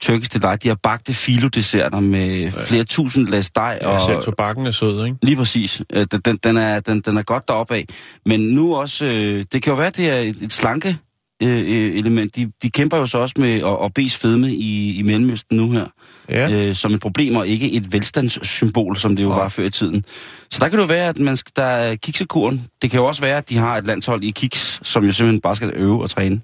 [0.00, 2.48] tyrkiske delight, de har bagte filo-desserter med ja.
[2.48, 3.78] flere tusind lag dej.
[3.82, 5.16] Ja, selv tobakken er sød, ikke?
[5.22, 5.82] Lige præcis.
[5.92, 7.84] Øh, Den, den, den, er, den, den er godt deroppe af.
[8.26, 10.98] Men nu også, øh, det kan jo være, det er et, et slanke
[11.42, 12.36] øh, element.
[12.36, 15.70] De, de kæmper jo så også med at, at bes fedme i, i Mellemøsten nu
[15.70, 15.86] her,
[16.28, 16.68] Ja.
[16.68, 20.04] øh, som et problem, og ikke et velstandssymbol, som det jo var før i tiden.
[20.50, 22.66] Så der kan det jo være, at man skal, der er kiksekuren.
[22.82, 25.40] Det kan jo også være, at de har et landshold i kiks, som jo simpelthen
[25.40, 26.40] bare skal øve og træne.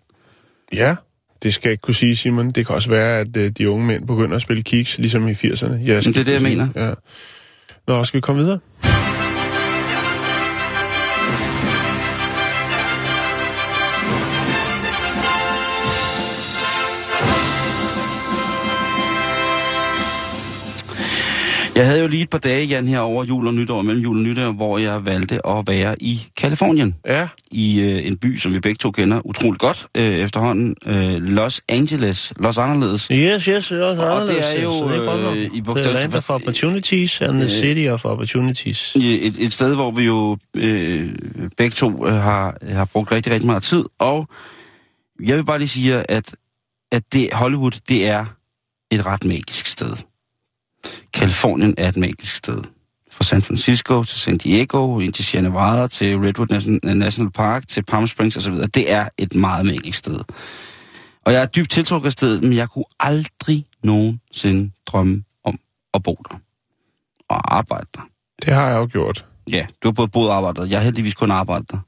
[0.73, 0.95] Ja,
[1.43, 2.51] det skal jeg ikke kunne sige, Simon.
[2.51, 5.33] Det kan også være, at øh, de unge mænd begynder at spille kiks, ligesom i
[5.33, 5.73] 80'erne.
[5.73, 6.69] Jeg det er det, jeg mener.
[6.77, 6.93] Ja.
[7.89, 8.59] Nå, skal vi komme videre?
[21.81, 24.17] Jeg havde jo lige et par dage, Jan, her over jul og nytår, mellem jul
[24.17, 26.95] og nytår, hvor jeg valgte at være i Kalifornien.
[27.07, 30.75] Ja, i øh, en by, som vi begge to kender utroligt godt øh, efterhånden.
[30.87, 32.33] Øh, Los Angeles.
[32.37, 33.09] Los Anderledes.
[33.13, 34.57] Yes, yes, også Og det anderledes.
[34.57, 35.37] er jo, Så det er nok.
[35.37, 38.97] øh, i The bogstaveligt land of opportunities and the Øh, city of opportunities.
[38.97, 41.15] Et, et sted, hvor vi jo øh,
[41.57, 43.85] begge to øh, har, har brugt rigtig, rigtig meget tid.
[43.99, 44.29] Og
[45.27, 46.35] jeg vil bare lige sige, at,
[46.93, 48.25] at det, Hollywood, det er
[48.93, 49.93] et ret magisk sted.
[51.15, 52.63] Kalifornien er et magisk sted.
[53.11, 56.47] Fra San Francisco til San Diego, ind til Sierra Nevada, til Redwood
[56.95, 58.55] National, Park, til Palm Springs osv.
[58.55, 60.21] Det er et meget magisk sted.
[61.25, 65.59] Og jeg er dybt tiltrukket af stedet, men jeg kunne aldrig nogensinde drømme om
[65.95, 66.39] at bo der.
[67.29, 68.01] Og arbejde der.
[68.45, 69.25] Det har jeg jo gjort.
[69.51, 70.63] Ja, du har både boet og arbejdet.
[70.63, 70.69] der.
[70.69, 71.79] Jeg har heldigvis kun arbejdet der.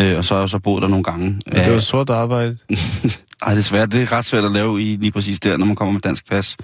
[0.00, 1.40] Øh, og så har jeg så boet der nogle gange.
[1.52, 1.64] Ja.
[1.64, 2.58] Det var sort arbejde.
[3.46, 3.92] Ej, det er svært.
[3.92, 6.28] Det er ret svært at lave i lige præcis der, når man kommer med dansk
[6.28, 6.56] pas.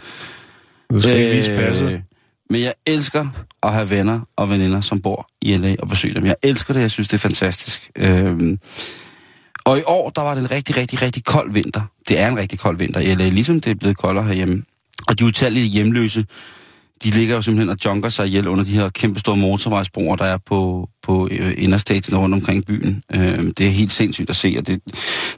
[0.98, 1.18] Skal øh...
[1.18, 2.02] ikke vise passet.
[2.50, 3.26] Men jeg elsker
[3.62, 6.26] at have venner og veninder, som bor i LA og besøge dem.
[6.26, 7.90] Jeg elsker det, jeg synes, det er fantastisk.
[7.96, 8.58] Øhm,
[9.64, 11.82] og i år, der var det en rigtig, rigtig, rigtig kold vinter.
[12.08, 14.64] Det er en rigtig kold vinter i LA, ligesom det er blevet koldere herhjemme.
[15.08, 16.26] Og de utallige hjemløse,
[17.04, 20.38] de ligger jo simpelthen og junker sig ihjel under de her kæmpestore motorvejsbroer, der er
[20.46, 23.02] på, på øh, innerstaten rundt omkring byen.
[23.14, 24.80] Øh, det er helt sindssygt at se, og det,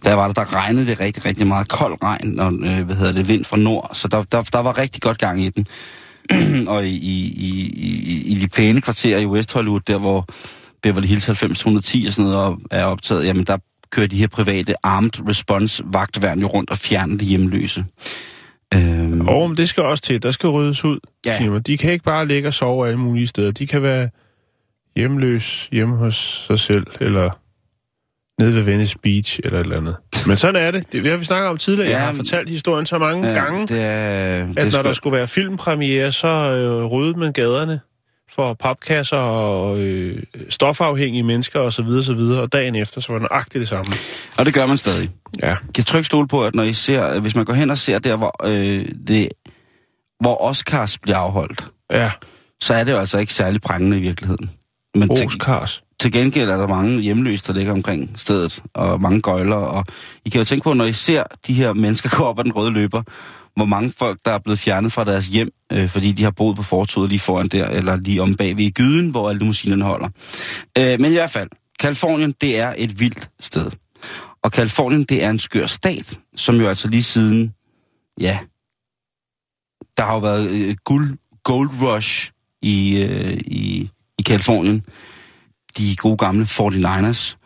[0.04, 3.12] der var der, der regnede det rigtig, rigtig meget kold regn, og øh, hvad hedder
[3.12, 5.66] det, vind fra nord, så der, der, der var rigtig godt gang i den.
[6.74, 10.26] og i, i, i, i, i de pæne kvarterer i West Hollywood, der hvor
[10.82, 13.56] Beverly Hills 90210 og sådan noget er optaget, jamen der
[13.90, 17.84] kører de her private armed response vagtværn jo rundt og fjerner de hjemløse.
[18.74, 20.22] Øhm, Og men det skal også til.
[20.22, 20.98] Der skal ryddes ud.
[21.26, 21.44] Ja.
[21.44, 21.58] Ja.
[21.58, 23.50] De kan ikke bare ligge og sove alle mulige steder.
[23.52, 24.08] De kan være
[24.96, 27.30] hjemløs hjemme hos sig selv, eller
[28.42, 29.96] nede ved Venice Beach, eller et eller andet.
[30.26, 30.92] Men sådan er det.
[30.92, 31.90] Det har vi snakket om tidligere.
[31.90, 34.68] Ja, Jeg har fortalt historien så mange ja, gange, det er, det at når der
[34.82, 34.96] skørt.
[34.96, 37.80] skulle være filmpremiere, så øh, ryddede man gaderne
[38.40, 41.86] for papkasser og øh, stofafhængige mennesker osv.
[41.86, 42.20] osv.
[42.20, 43.92] Og dagen efter, så var det nøjagtigt det samme.
[44.38, 45.10] Og det gør man stadig.
[45.42, 45.56] Ja.
[45.74, 48.16] Kan trykke stol på, at når I ser, hvis man går hen og ser der,
[48.16, 49.28] hvor, øh, det,
[50.20, 52.10] hvor Oscars bliver afholdt, Ja,
[52.60, 54.50] så er det jo altså ikke særlig prangende i virkeligheden.
[54.94, 55.82] Men til, Oscars.
[56.00, 59.84] til gengæld er der mange hjemløse, der ligger omkring stedet, og mange gøjler, og
[60.24, 62.52] I kan jo tænke på, når I ser de her mennesker gå op ad den
[62.52, 63.02] røde løber,
[63.56, 66.56] hvor mange folk, der er blevet fjernet fra deres hjem, øh, fordi de har boet
[66.56, 70.08] på fortovet lige foran der, eller lige om bagved i gyden, hvor alle limousinerne holder.
[70.78, 71.48] Øh, men i hvert fald,
[71.80, 73.70] Kalifornien, det er et vildt sted.
[74.42, 77.54] Og Kalifornien, det er en skør stat, som jo altså lige siden,
[78.20, 78.38] ja,
[79.96, 82.30] der har jo været øh, guld, gold rush
[82.62, 84.84] i, øh, i, i Kalifornien.
[85.78, 87.36] De gode gamle 49ers.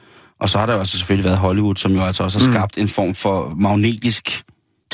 [0.40, 2.52] Og så har der jo altså selvfølgelig været Hollywood, som jo altså også har Mm.
[2.52, 4.42] skabt en form for magnetisk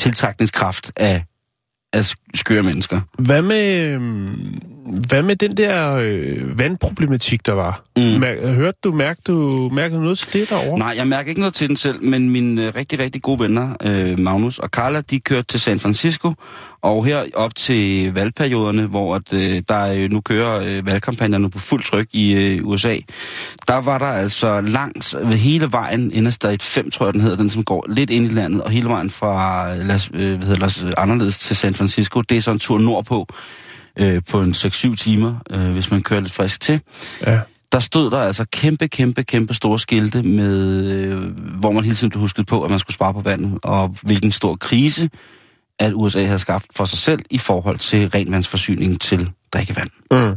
[0.01, 1.23] tiltrækningskraft af,
[1.93, 3.01] af skøre mennesker.
[3.19, 7.83] Hvad med, øhm, hvad med den der øh, vandproblematik, der var?
[7.97, 8.03] Mm.
[8.03, 10.79] Mær, hørte du, mærkte du, mærkede noget til det derovre?
[10.79, 13.75] Nej, jeg mærker ikke noget til den selv, men mine øh, rigtig, rigtig gode venner,
[13.83, 16.33] øh, Magnus og Carla, de kørte til San Francisco,
[16.81, 21.59] og her op til valgperioderne, hvor at, øh, der øh, nu kører øh, valgkampagnerne på
[21.59, 22.97] fuld tryk i øh, USA,
[23.67, 27.49] der var der altså langs ved hele vejen, Interstate 5, tror jeg den hedder, den
[27.49, 30.61] som går lidt ind i landet, og hele vejen fra øh, Las, øh, hvad hedder,
[30.61, 33.27] Las Anderledes til San Francisco, det er så en tur nordpå,
[34.01, 36.81] øh, på en 6-7 timer, øh, hvis man kører lidt frisk til
[37.27, 37.39] Ja.
[37.71, 41.19] der stod der altså kæmpe, kæmpe, kæmpe store skilte, med, øh,
[41.59, 44.31] hvor man hele tiden blev husket på, at man skulle spare på vandet, og hvilken
[44.31, 45.09] stor krise,
[45.79, 49.89] at USA havde skabt for sig selv i forhold til renvandsforsyning til drikkevand.
[50.11, 50.35] Mm.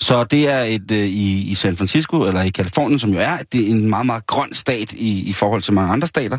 [0.00, 3.36] Så det er et øh, i, i San Francisco, eller i Kalifornien, som jo er,
[3.52, 6.38] det er en meget, meget grøn stat i, i forhold til mange andre stater.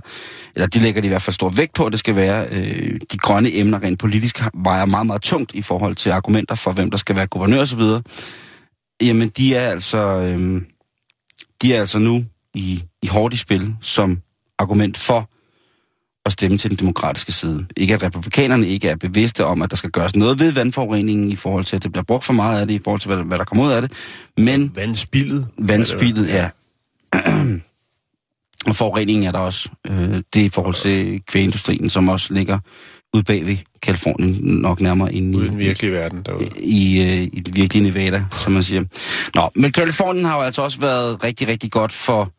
[0.55, 2.99] Eller de lægger de i hvert fald stor vægt på, at det skal være øh,
[3.11, 6.91] de grønne emner rent politisk vejer meget, meget tungt i forhold til argumenter for, hvem
[6.91, 7.82] der skal være guvernør osv.
[9.01, 10.61] Jamen, de er altså, øh,
[11.61, 14.21] de er altså nu i, i hårdt i spil som
[14.59, 15.30] argument for
[16.26, 17.65] at stemme til den demokratiske side.
[17.78, 21.36] Ikke at republikanerne ikke er bevidste om, at der skal gøres noget ved vandforureningen i
[21.36, 23.38] forhold til, at det bliver brugt for meget af det, i forhold til, hvad, hvad
[23.38, 23.91] der kommer ud af det.
[24.38, 25.47] Men Vandspildet.
[25.57, 26.49] vandspildet, ja.
[28.67, 29.69] Og forureningen er der også.
[29.88, 32.59] Øh, det er i forhold til kvægindustrien, som også ligger
[33.13, 36.47] ude bag ved Kalifornien, nok nærmere inde Ude i i, den virkelige verden derude.
[36.59, 38.84] i, øh, i det virkelige Nevada, som man siger.
[39.36, 42.32] Nå, men Kalifornien har jo altså også været rigtig, rigtig godt for,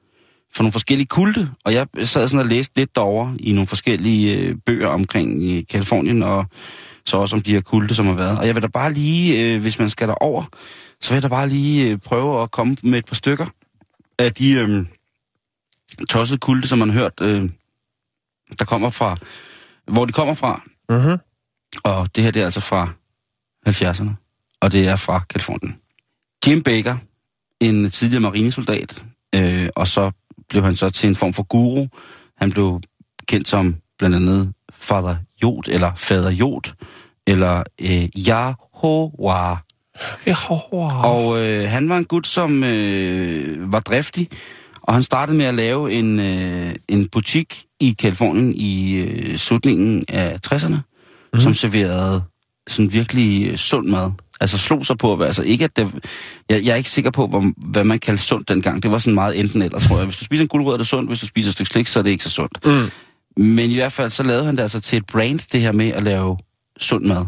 [0.55, 4.39] for nogle forskellige kulte, og jeg sad sådan og læste lidt derovre i nogle forskellige
[4.39, 6.47] øh, bøger omkring i Kalifornien, og
[7.07, 8.39] så også om de her kulte, som har været.
[8.39, 10.45] Og jeg vil da bare lige, øh, hvis man skal derover,
[11.01, 13.47] så vil jeg da bare lige øh, prøve at komme med et par stykker
[14.19, 14.87] af de øh,
[16.11, 17.51] tossede kulte, som man har hørt, øh,
[18.59, 19.17] der kommer fra,
[19.87, 20.63] hvor de kommer fra.
[20.89, 21.19] Mm-hmm.
[21.85, 22.89] Og det her det er altså fra
[23.69, 24.11] 70'erne,
[24.61, 25.79] og det er fra Kalifornien.
[26.47, 26.97] Jim Baker,
[27.61, 30.11] en tidligere marinesoldat, øh, og så
[30.53, 31.87] blev han så til en form for guru.
[32.37, 32.81] Han blev
[33.29, 36.73] kendt som blandt andet Fader Jod, eller Fader Jod,
[37.27, 39.57] eller øh, Yahweh.
[40.27, 40.37] Ja,
[40.73, 40.89] wow.
[40.89, 44.29] Og øh, han var en gut, som øh, var driftig,
[44.83, 50.05] og han startede med at lave en, øh, en butik i Kalifornien i øh, slutningen
[50.09, 50.77] af 60'erne,
[51.33, 51.41] mm.
[51.41, 52.23] som serverede
[52.69, 54.11] sådan virkelig øh, sund mad.
[54.43, 55.89] Altså slog sig på, altså ikke at det,
[56.51, 58.83] jeg, jeg er ikke sikker på, hvor, hvad man kaldte sundt dengang.
[58.83, 60.07] Det var sådan meget enten eller, tror jeg.
[60.07, 61.11] Hvis du spiser en guldrød, er det sundt.
[61.11, 62.67] Hvis du spiser et stykke slik, så er det ikke så sundt.
[62.67, 62.91] Mm.
[63.37, 65.89] Men i hvert fald så lavede han det altså til et brand, det her med
[65.89, 66.39] at lave
[66.79, 67.27] sund mad.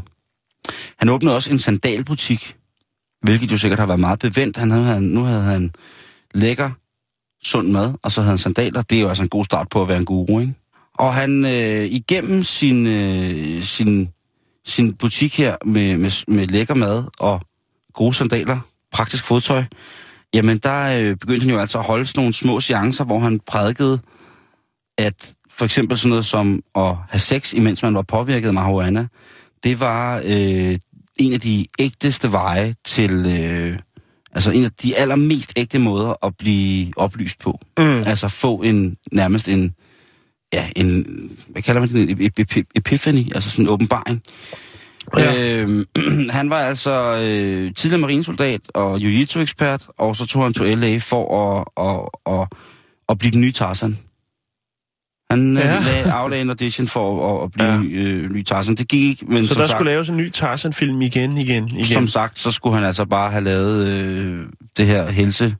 [0.99, 2.57] Han åbnede også en sandalbutik,
[3.23, 4.57] hvilket jo sikkert har været meget bevendt.
[4.57, 5.71] Han havde, nu havde han
[6.35, 6.71] lækker,
[7.45, 8.83] sund mad, og så havde han sandaler.
[8.83, 10.55] Det er jo altså en god start på at være en guru, ikke?
[10.99, 14.09] Og han øh, igennem sin, øh, sin,
[14.67, 17.41] sin butik her med, med, med lækker mad og
[17.93, 18.59] gode sandaler,
[18.93, 19.65] praktisk fodtøj,
[20.35, 23.41] jamen der øh, begyndte han jo altså at holde sådan nogle små seancer, hvor han
[23.47, 24.01] prædikede,
[24.99, 29.07] at for eksempel sådan noget som at have sex, imens man var påvirket af marihuana,
[29.65, 30.79] det var øh,
[31.17, 33.79] en af de ægteste veje til, øh,
[34.33, 37.59] altså en af de allermest ægte måder at blive oplyst på.
[37.79, 38.03] Mm.
[38.07, 39.75] Altså få en, nærmest en,
[40.55, 41.07] ja, en,
[41.49, 44.23] hvad kalder man det, ep- ep- epiphany, altså sådan en åbenbaring.
[45.19, 45.61] Ja.
[45.63, 45.85] Øh,
[46.39, 51.25] han var altså øh, tidligere marinesoldat og jiu-jitsu-ekspert, og så tog han til LA for
[51.59, 52.49] at, at, at,
[53.09, 53.99] at blive den nye Tarzan.
[55.31, 55.83] Han Ja.
[55.83, 56.11] ja.
[56.11, 58.03] aflagde en audition for at, at blive Ja.
[58.03, 58.13] ja.
[58.15, 58.75] øh, ny Tarzan.
[58.75, 61.69] Det gik ikke, men Så som der sagt, skulle laves en ny Tarzan-film igen, igen,
[61.69, 61.87] igen.
[61.87, 64.47] som sagt, så skulle han altså bare have lavet øh,
[64.77, 65.57] det her helse,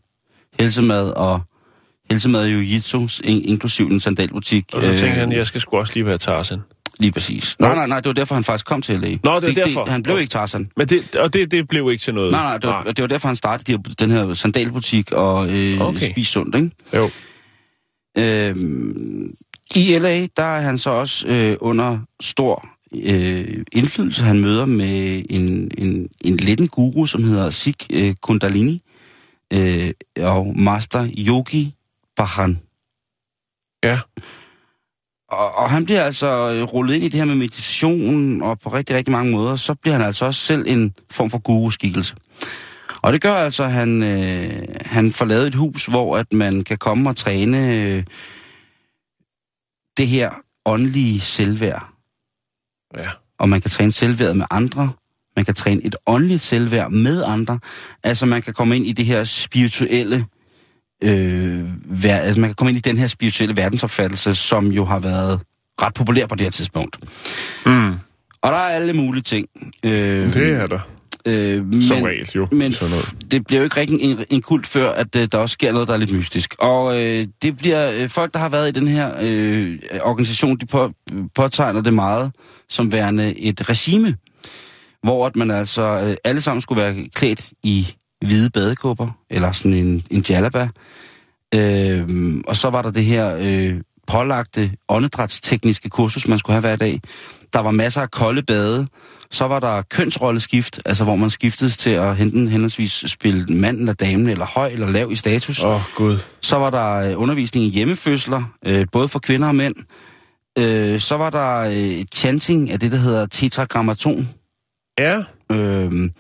[0.61, 1.40] helsemad og
[2.11, 4.64] helsemad i jiu-jitsu, in, inklusiv en sandalbutik.
[4.72, 6.61] Og så tænkte øh, han, jeg skal sgu også lige være Tarzan.
[6.98, 7.57] Lige præcis.
[7.61, 9.09] Nej, nej, nej, det var derfor, han faktisk kom til LA.
[9.09, 9.84] Nå, det var derfor.
[9.84, 10.70] Det, han blev ikke Tarzan.
[10.76, 12.30] Men det, og det, det blev ikke til noget.
[12.30, 16.11] Nej, nej, det var, det var derfor, han startede den her sandalbutik og øh, Okay.
[16.11, 16.70] spise sundt, ikke?
[16.94, 17.11] Jo.
[18.18, 19.34] Øhm,
[19.74, 22.66] I LA, der er han så også øh, under stor
[23.02, 24.22] øh, indflydelse.
[24.22, 28.80] Han møder med en, en, en litten guru, som hedder Sik øh, Kundalini,
[29.52, 29.90] øh,
[30.20, 31.74] og Master Yogi
[32.16, 32.60] Bahan.
[33.84, 34.00] Ja.
[35.28, 38.68] Og, og han bliver altså øh, rullet ind i det her med meditation, og på
[38.68, 42.14] rigtig, rigtig mange måder, så bliver han altså også selv en form for guru-skikkelse.
[43.02, 46.64] Og det gør altså, at han, øh, han får lavet et hus, hvor at man
[46.64, 48.04] kan komme og træne øh,
[49.96, 50.30] det her
[50.64, 51.88] åndelige selvværd.
[52.96, 53.08] Ja.
[53.38, 54.92] Og man kan træne selvværd med andre.
[55.36, 57.58] Man kan træne et åndeligt selvværd med andre.
[58.02, 60.26] Altså man kan komme ind i det her spirituelle...
[61.05, 61.64] Øh,
[62.02, 65.40] vær, altså man kan komme ind i den her spirituelle verdensopfattelse, som jo har været
[65.82, 66.96] ret populær på det her tidspunkt.
[67.66, 67.88] Mm.
[68.42, 69.46] Og der er alle mulige ting.
[69.84, 70.78] Øh, Det er der.
[71.26, 72.48] øh, Som men- regel jo.
[72.52, 73.14] men Sådan noget.
[73.30, 75.88] det bliver jo ikke rigtig en, en kult før, at øh, der også sker noget,
[75.88, 76.55] der er lidt mystisk.
[76.59, 80.66] Og øh, det bliver øh, folk, der har været i den her øh, organisation, de
[80.66, 80.92] på,
[81.34, 82.32] påtegner det meget
[82.68, 84.16] som værende et regime,
[85.02, 87.94] hvor at man altså øh, alle sammen skulle være klædt i
[88.26, 90.68] hvide badekåber, eller sådan en, en jalaba.
[91.54, 96.76] Øh, og så var der det her øh, pålagte åndedrætstekniske kursus, man skulle have hver
[96.76, 97.00] dag.
[97.52, 98.86] Der var masser af kolde bade.
[99.30, 103.92] Så var der kønsrolleskift, altså hvor man skiftedes til at enten henholdsvis spille mand eller
[103.92, 105.64] dame, eller høj eller lav i status.
[105.64, 106.18] Åh, oh, gud.
[106.40, 109.74] Så var der øh, undervisning i hjemmefødsler, øh, både for kvinder og mænd.
[110.58, 114.28] Øh, så var der øh, chanting af det, der hedder tetragrammaton.
[114.98, 115.22] Ja.
[115.52, 116.10] Øh,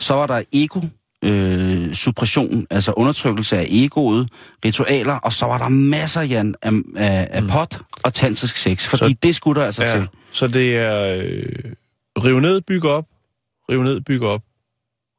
[0.00, 0.80] så var der ego,
[1.24, 4.28] øh, suppression, altså undertrykkelse af egoet,
[4.64, 9.04] ritualer, og så var der masser, Jan, af, af, af pot og tantrisk sex, fordi
[9.04, 9.92] Så- så, det skulle der altså ja.
[9.92, 10.08] til.
[10.32, 11.42] Så det er øh,
[12.24, 13.04] rive ned, bygge op,
[13.70, 14.42] rive ned, bygge op,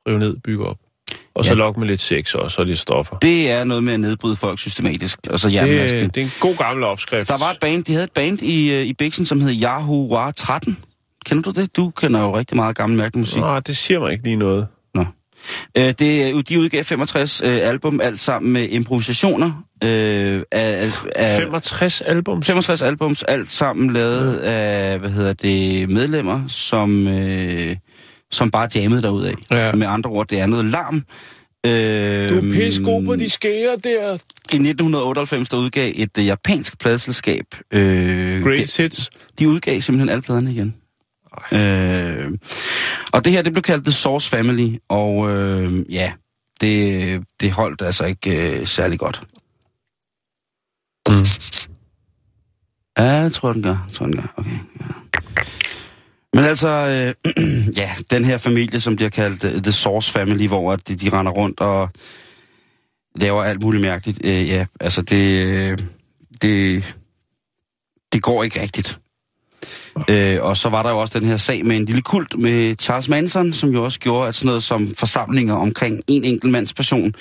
[0.07, 0.77] rive ned, bygge op.
[1.35, 1.55] Og så Ja.
[1.57, 3.15] lok med lidt sex og lidt stoffer.
[3.17, 5.47] Det er noget med at nedbryde folk systematisk, og så.
[5.49, 7.29] Det, det er en god gammel opskrift.
[7.29, 10.15] Der var et band, de havde et band i, øh, i Bixen, som hed Yahoo
[10.15, 10.77] War 13.
[11.25, 11.75] Kender du det?
[11.75, 13.37] Du kender jo rigtig meget gammel mærkelig musik.
[13.37, 14.67] Nå, det siger mig ikke lige noget.
[15.77, 19.63] Øh, det, er- de udgav 65 øh, album, alt sammen med improvisationer.
[19.83, 22.43] Øh, af, af, 65 album.
[22.43, 27.75] 65 albums, alt sammen lavet af, hvad hedder det, medlemmer, som, øh,
[28.31, 29.33] som bare jammede derud af.
[29.51, 29.71] Ja.
[29.71, 31.03] Med andre ord, det er noget larm.
[31.65, 34.13] Øh, Du er pisse god på de skære der.
[34.53, 37.45] I 1998, der udgav et øh, japansk pladeselskab.
[37.73, 39.09] Øh, Great hits.
[39.39, 40.75] de udgav simpelthen alle pladerne igen.
[41.51, 42.31] Øh,
[43.13, 46.13] og det her, det blev kaldt The Source Family, og øh, ja,
[46.61, 49.23] det, det holdt altså ikke øh, særlig godt.
[51.09, 51.25] Mm.
[52.97, 53.85] Ja, jeg tror, den gør.
[53.87, 54.33] Jeg tror, den gør.
[54.37, 54.85] Okay, ja.
[56.33, 57.33] Men altså, øh,
[57.81, 61.09] ja, den her familie, som bliver kaldt øh, The Source Family, hvor at de, de
[61.09, 61.89] render rundt og
[63.15, 64.19] laver alt muligt mærkeligt.
[64.23, 65.77] Øh, ja, altså det, øh,
[66.41, 66.95] det,
[68.13, 68.99] det går ikke rigtigt.
[70.09, 72.75] Øh, og så var der jo også den her sag med en lille kult med
[72.79, 76.73] Charles Manson, som jo også gjorde, at sådan noget som forsamlinger omkring en enkelt mands
[76.73, 77.13] person,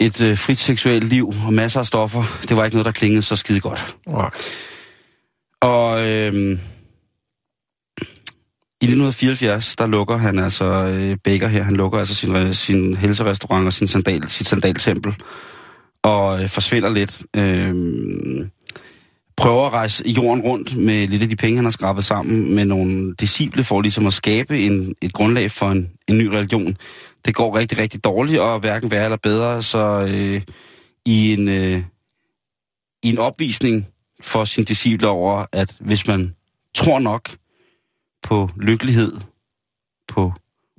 [0.00, 3.22] et øh, frit seksuelt liv og masser af stoffer, det var ikke noget, der klingede
[3.22, 3.96] så skide godt.
[4.06, 4.30] Nej.
[5.60, 6.58] Og øh,
[8.82, 13.66] i 1974, der lukker han altså, øh, Baker her, han lukker altså sin, sin helserestaurant
[13.66, 15.14] og sin sandal, sit sandaltempel,
[16.02, 17.22] og øh, forsvinder lidt.
[17.36, 17.74] Øh,
[19.42, 22.64] prøver at rejse jorden rundt med lidt af de penge, han har skrabet sammen med
[22.64, 26.76] nogle disciple for ligesom at skabe en, et grundlag for en, en ny religion.
[27.24, 30.42] Det går rigtig, rigtig dårligt, og hverken værre eller bedre, så øh,
[31.06, 31.82] i, en, øh,
[33.02, 33.86] i en opvisning
[34.20, 36.34] for sine disciple over, at hvis man
[36.74, 37.30] tror nok
[38.22, 39.12] på lykkelighed,
[40.08, 40.32] på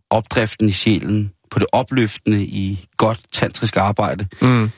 [0.09, 4.69] opdriften i sjælen, på det opløftende i godt tantrisk arbejde, Mm.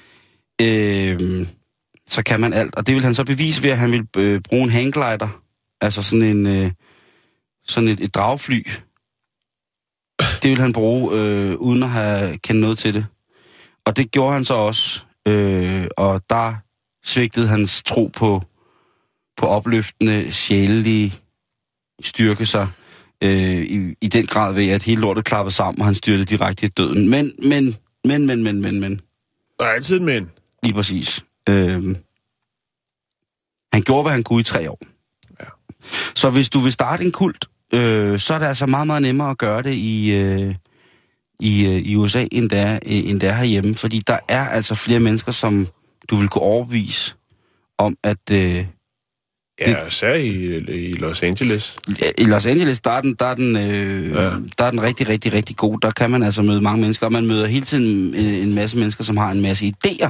[0.61, 1.47] øh,
[2.07, 2.75] så kan man alt.
[2.75, 5.41] Og det vil han så bevise ved, at han vil øh, bruge en hangglider,
[5.81, 6.71] altså sådan en øh,
[7.67, 8.67] sådan et, et dragfly.
[10.19, 13.05] Det vil han bruge, øh, uden at have kendt noget til det.
[13.85, 15.03] Og det gjorde han så også.
[15.27, 16.55] Øh, og der
[17.03, 18.41] svigtede hans tro på,
[19.37, 21.13] på opløftende, sjælelige
[22.01, 22.67] styrke sig
[23.23, 26.65] øh, i, i den grad ved, at hele lortet klappede sammen, og han styrte direkte
[26.65, 27.09] i døden.
[27.09, 29.01] Men, men, men, men, men, men, men.
[29.59, 30.27] Der er altid en mænd.
[30.63, 31.23] Lige præcis.
[31.49, 31.97] Øhm,
[33.73, 34.79] han gjorde, hvad han kunne i tre år.
[35.39, 35.45] Ja.
[36.15, 39.29] Så hvis du vil starte en kult, øh, så er det altså meget, meget nemmere
[39.29, 40.55] at gøre det i, øh,
[41.39, 43.75] i, øh, i USA, end det, er, øh, end det er herhjemme.
[43.75, 45.67] Fordi der er altså flere mennesker, som
[46.09, 47.15] du vil kunne overbevise
[47.77, 48.65] om, at øh,
[49.59, 51.75] Ja, især i, i Los Angeles.
[52.17, 54.21] i Los Angeles, der er den, der er den, øh, Ja.
[54.57, 55.79] der er den rigtig, rigtig, rigtig god.
[55.79, 58.77] Der kan man altså møde mange mennesker, og man møder hele tiden øh, en masse
[58.77, 60.09] mennesker, som har en masse idéer.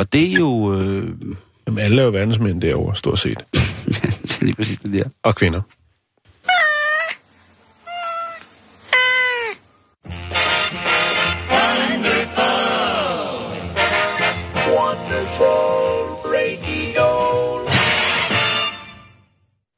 [0.00, 0.80] Og det er jo...
[0.80, 1.08] Øh,
[1.66, 3.38] Jamen, alle er jo verdensmænd derovre, stort set.
[4.22, 5.04] det er lige præcis det der.
[5.22, 5.60] Og kvinder.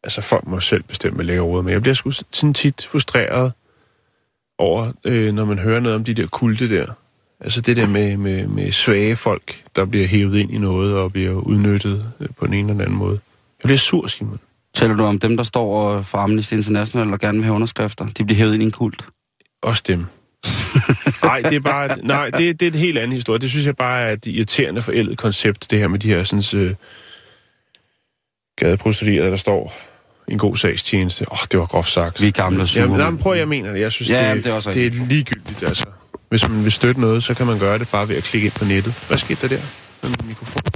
[0.05, 1.73] Altså, folk må selv bestemme, hvad lægger råd med.
[1.73, 3.53] Jeg bliver sgu sådan tit frustreret
[4.59, 6.87] over, øh, når man hører noget om de der kulte der.
[7.45, 11.13] Altså det der med, med, med svage folk, der bliver hævet ind i noget og
[11.13, 13.21] bliver udnyttet øh, på den ene eller den anden måde.
[13.63, 14.39] Jeg bliver sur, Simon.
[14.75, 18.07] Taler du om dem, der står for Amnesty International og gerne vil have underskrifter?
[18.19, 19.05] De bliver hævet ind i en kult.
[19.63, 20.07] Også dem.
[21.25, 23.39] nej, det er bare, nej, det, det er en helt anden historie.
[23.39, 26.61] Det synes jeg bare er et irriterende forældet koncept, det her med de her sådan,
[26.61, 26.75] øh,
[28.57, 29.75] gadeprostituerede, der står
[30.29, 31.25] en god sagstjeneste.
[31.33, 32.23] Åh, oh, det var groft sagt.
[32.23, 33.05] Vi er gamle sure.
[33.05, 33.81] Jamen, prøv jeg mener det.
[33.81, 35.87] Jeg synes, Ja, det, jamen, det er også det er ligegyldigt, altså.
[36.33, 38.55] Hvis man vil støtte noget, så kan man gøre det bare ved at klikke ind
[38.55, 38.95] på nettet.
[39.09, 39.63] Hvad skete der der?
[40.03, 40.72] Med min mikrofon.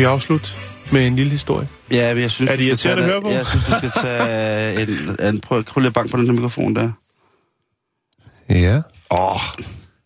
[0.00, 0.48] Vi afslutte
[0.92, 1.68] med en lille historie?
[1.90, 3.30] Ja, men jeg synes, Er det irriterende at høre på?
[3.30, 6.32] Jeg synes, du skal tage en, en prøv, prøv lige at banke på den der
[6.32, 6.90] mikrofon der.
[8.48, 8.76] Ja.
[9.10, 9.34] Åh.
[9.34, 9.40] Oh.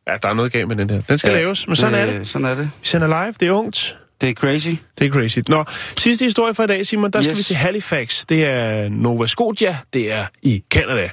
[0.07, 1.01] Ja, der er noget galt med den der.
[1.01, 2.29] Den skal ja, laves, men sådan er det.
[2.29, 2.71] Sådan er det.
[2.81, 3.97] Vi sender live, det er ungt.
[4.21, 4.69] Det er crazy.
[4.99, 5.39] Det er crazy.
[5.49, 5.65] Nå,
[5.99, 7.25] sidste historie for i dag, Simon, der yes.
[7.25, 8.25] skal vi til Halifax.
[8.29, 11.11] Det er Nova Scotia, det er i Canada.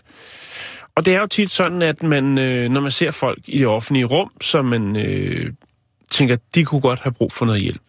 [0.96, 3.68] Og det er jo tit sådan, at man, øh, når man ser folk i det
[3.68, 5.52] offentlige rum, så man øh,
[6.12, 7.82] tænker, de kunne godt have brug for noget hjælp.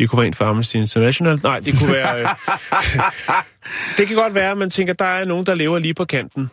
[0.00, 1.40] Det kunne være en fra Amnesty International.
[1.42, 2.20] Nej, det kunne være...
[2.20, 2.28] Øh,
[3.98, 6.50] det kan godt være, at man tænker, der er nogen, der lever lige på kanten.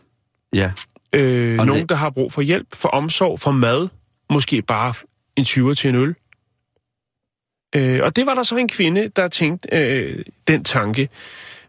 [0.53, 0.71] Ja.
[1.13, 3.87] Øh, Og nogen, det- der har brug for hjælp, for omsorg, for mad.
[4.29, 4.93] Måske bare
[5.35, 6.15] en 20'er til en øl.
[7.75, 11.09] Øh, og det var der så en kvinde, der tænkte øh, den tanke.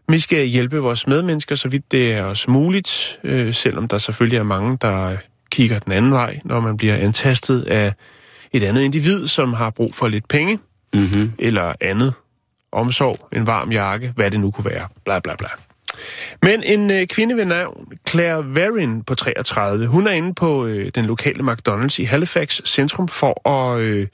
[0.09, 4.37] Vi skal hjælpe vores medmennesker, så vidt det er os muligt, øh, selvom der selvfølgelig
[4.37, 5.17] er mange, der
[5.51, 7.93] kigger den anden vej, når man bliver antastet af
[8.51, 10.59] et andet individ, som har brug for lidt penge,
[10.93, 11.31] Mm-hmm.
[11.39, 12.13] eller andet
[12.71, 15.47] omsorg, en varm jakke, hvad det nu kunne være, bla bla bla.
[16.41, 20.91] Men en øh, kvinde ved navn Claire Varin på 33, hun er inde på øh,
[20.95, 24.07] den lokale McDonald's i Halifax centrum for at øh,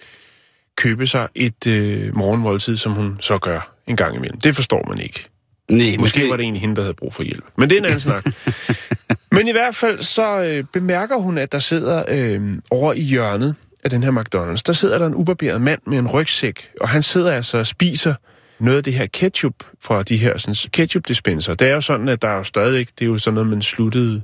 [0.78, 4.40] købe sig et øh, morgenmåltid, som hun så gør en gang imellem.
[4.40, 5.26] Det forstår man ikke.
[5.70, 7.44] Nej, Måske var det egentlig hende, der havde brug for hjælp.
[7.58, 8.26] Men det er en anden snak.
[9.36, 13.56] Men i hvert fald så øh, bemærker hun, at der sidder øh, over i hjørnet
[13.86, 17.04] af den her McDonald's, der sidder der en ubarberet mand med en rygsæk, og han
[17.04, 18.14] sidder altså og spiser
[18.60, 21.54] noget af det her ketchup fra de her sådan, ketchup-dispenser.
[21.56, 23.62] Det er jo sådan, at der er jo stadigvæk, det er jo sådan noget, man
[23.62, 24.22] sluttede...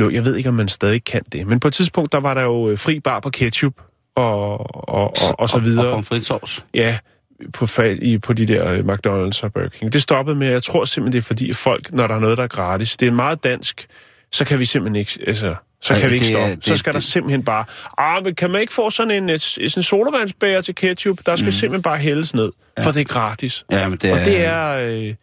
[0.00, 1.46] lå- Jeg ved ikke, om man stadig kan det.
[1.46, 3.72] Men på et tidspunkt, der var der jo øh, fri bar på ketchup
[4.16, 5.86] og, og, og, og så videre.
[5.86, 6.98] Og pommes frites Ja,
[7.52, 9.92] på, i, på de der øh, McDonald's og Burger King.
[9.92, 12.44] Det stoppede med, jeg tror simpelthen, det er fordi folk, når der er noget, der
[12.44, 13.86] er gratis, det er meget dansk,
[14.32, 16.56] så kan vi simpelthen ikke, altså, så kan vi ikke det er- stoppe.
[16.64, 17.64] Så det- skal der det- simpelthen simpelthen bare,
[17.98, 21.18] ah, men kan man ikke få sådan en, sådan en sodavandsbæger til ketchup?
[21.26, 21.52] Der skal mm.
[21.52, 22.84] simpelthen bare hældes ned, ja.
[22.84, 23.64] for det er gratis.
[23.72, 24.24] Ja, men det Og er...
[24.24, 25.14] det er, øh,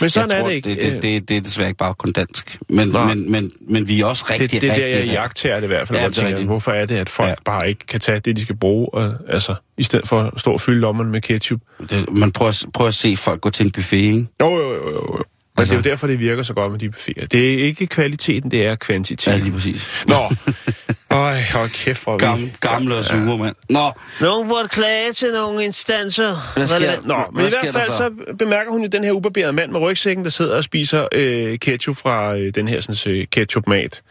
[0.00, 0.68] men sådan jeg er tror, det ikke.
[0.68, 2.58] Det, det, det, det er desværre ikke bare kun dansk.
[2.68, 3.04] Men, Nå.
[3.04, 5.54] men, men, men vi er også det, rigtig, det, det er der, rigtig, jeg jagter
[5.56, 5.98] det i hvert fald.
[5.98, 7.34] Ja, det er tænker, hvorfor er det, at folk Ja.
[7.44, 10.52] bare ikke kan tage det, de skal bruge, og, altså, i stedet for at stå
[10.52, 11.60] og fylde lommerne med ketchup?
[11.90, 14.26] Det, man prøver, prøver at se folk gå til en buffet, ikke?
[14.42, 15.22] Jo, jo, jo, jo.
[15.60, 17.26] Men Altså- det er jo derfor, det virker så godt med de buffeter.
[17.26, 19.38] Det er ikke kvaliteten, det er kvantiteten.
[19.38, 20.04] Ja, lige præcis.
[20.06, 20.14] Nå.
[21.16, 23.54] Øj, hold kæft, hvor er vi- Gammel, gamle og sure, mand.
[23.68, 26.52] Nå, Nogen burde klage til nogle instanser.
[26.56, 27.00] Hvad sker-.
[27.04, 27.96] Nå, men hvad i hvert der fald så?
[27.96, 28.34] så?
[28.38, 31.96] bemærker hun jo den her ubarberede mand med rygsækken, der sidder og spiser øh, ketchup
[31.96, 34.02] fra øh, den her sådan, øh, ketchup-mat,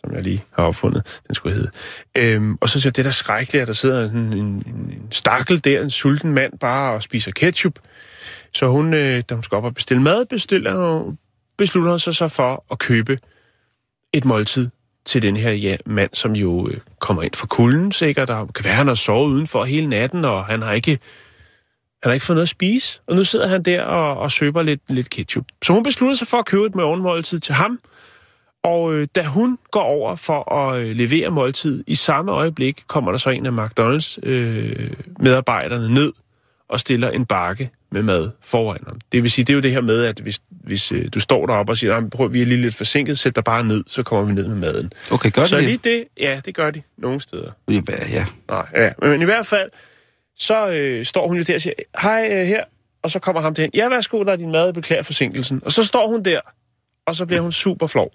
[0.00, 1.70] som jeg lige har opfundet, den skulle hedde.
[2.14, 4.54] Øhm, og så synes jeg, det er da skrækkeligt, at der sidder en, en, en,
[4.66, 7.74] en stakkel der, en sulten mand, bare og spiser ketchup.
[8.56, 11.18] Så hun, øh, da hun skal op og bestille mad, bestiller, hun-
[11.58, 13.18] beslutter hun sig så for at købe
[14.12, 14.68] et måltid
[15.04, 18.64] til den her ja, mand, som jo øh, kommer ind fra kulden sikkert, og kan
[18.64, 20.90] være, han har sovet udenfor hele natten, og han har ikke,
[22.02, 23.00] han har ikke fået noget at spise.
[23.06, 25.44] Og nu sidder han der og, og søber lidt, lidt ketchup.
[25.64, 27.78] Så hun beslutter sig for at købe et morgenmåltid til ham,
[28.64, 33.10] og øh, da hun går over for at øh, levere måltid, i samme øjeblik kommer
[33.10, 34.90] der så en af McDonald's øh,
[35.20, 36.12] medarbejderne ned
[36.68, 38.98] og stiller en bakke med mad foran ham.
[39.12, 41.46] Det vil sige, det er jo det her med, at hvis, hvis øh, du står
[41.46, 44.02] deroppe og siger, "Ah, prøv, vi er lige lidt forsinket, sæt dig bare ned, så
[44.02, 44.92] kommer vi ned med maden.
[45.10, 45.64] okay, gør så det.
[45.64, 47.50] lige det, ja, det gør de nogle steder.
[47.68, 47.80] Ja,
[48.12, 48.24] ja.
[48.48, 48.90] Nej, ja.
[49.02, 49.70] Men, men i hvert fald,
[50.38, 52.64] så øh, står hun jo der og siger, hej øh, her,
[53.02, 53.78] og så kommer ham til hende.
[53.78, 55.62] Ja, værsgo, der er din mad, beklager forsinkelsen.
[55.64, 56.40] Og så står hun der,
[57.06, 58.12] og så bliver hun super flov.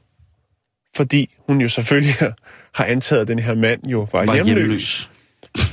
[0.95, 2.15] Fordi hun jo selvfølgelig
[2.75, 4.55] har antaget, at den her mand jo var, Var hjemløs.
[4.55, 5.09] hjemløs.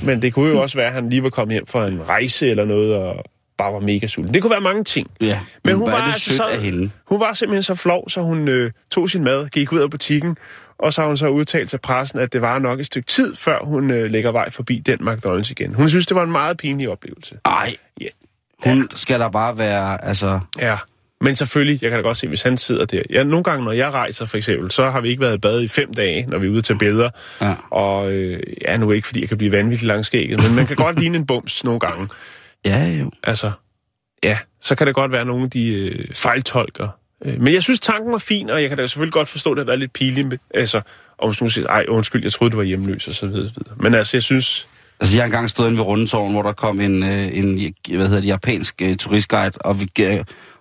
[0.03, 2.49] Men det kunne jo også være, at han lige var kommet hjem fra en rejse
[2.49, 3.23] eller noget, og
[3.57, 4.33] bare var mega sulten.
[4.33, 5.07] Det kunne være mange ting.
[5.21, 6.89] Ja, Men hun var, det altså så, af hende.
[7.05, 10.37] hun var simpelthen så flov, så hun øh, tog sin mad, gik ud af butikken,
[10.79, 13.35] og så har hun så udtalt til pressen, at det var nok et stykke tid,
[13.35, 15.73] før hun øh, lægger vej forbi den McDonald's igen.
[15.75, 17.35] Hun synes, det var en meget pinlig oplevelse.
[17.45, 18.07] Ej, Ja.
[18.63, 20.39] hun skal der bare være, altså...
[20.59, 20.77] ja.
[21.21, 23.01] Men selvfølgelig, jeg kan da godt se, hvis han sidder der.
[23.09, 25.61] Ja, nogle gange, når jeg rejser for eksempel, så har vi ikke været i bad
[25.61, 27.09] i fem dage, når vi er ude til billeder.
[27.41, 27.55] Ja.
[27.69, 30.99] Og øh, ja, nu ikke, fordi jeg kan blive vanvittigt langskægget, men man kan godt
[30.99, 32.07] ligne en bums nogle gange.
[32.65, 33.11] Ja, jo.
[33.23, 33.51] Altså,
[34.23, 36.87] ja, så kan det godt være, at nogle de øh, fejltolker.
[37.25, 39.57] Øh, men jeg synes, tanken var fin, og jeg kan da selvfølgelig godt forstå, at
[39.57, 40.41] det har været lidt pinligt.
[40.53, 40.81] Altså,
[41.17, 43.47] og hvis nogen siger, ej, undskyld, jeg troede, du var hjemløs, og så videre.
[43.47, 43.75] så videre.
[43.77, 44.67] Men altså, jeg synes,
[44.99, 48.07] Altså, jeg har engang stået inde ved Rundetårn, hvor der kom en, øh, en hvad
[48.07, 50.19] hedder det, japansk uh, turistguide, og, vi, uh,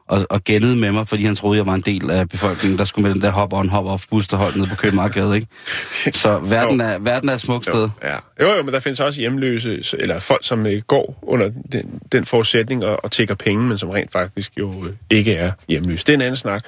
[0.09, 2.85] og, og gættede med mig, fordi han troede, jeg var en del af befolkningen, der
[2.85, 5.47] skulle med den der hop-on, hop-off bus, der holdt nede på Københavnsgade, ikke?
[6.23, 7.89] Så verden er, verden er et smukt sted.
[8.05, 8.15] ja.
[8.41, 12.25] Jo, jo, men der findes også hjemløse, eller folk, som øh, går under den, den
[12.25, 16.05] forudsætning og, og tækker penge, men som rent faktisk jo øh, ikke er hjemløse.
[16.07, 16.65] Det er en anden snak.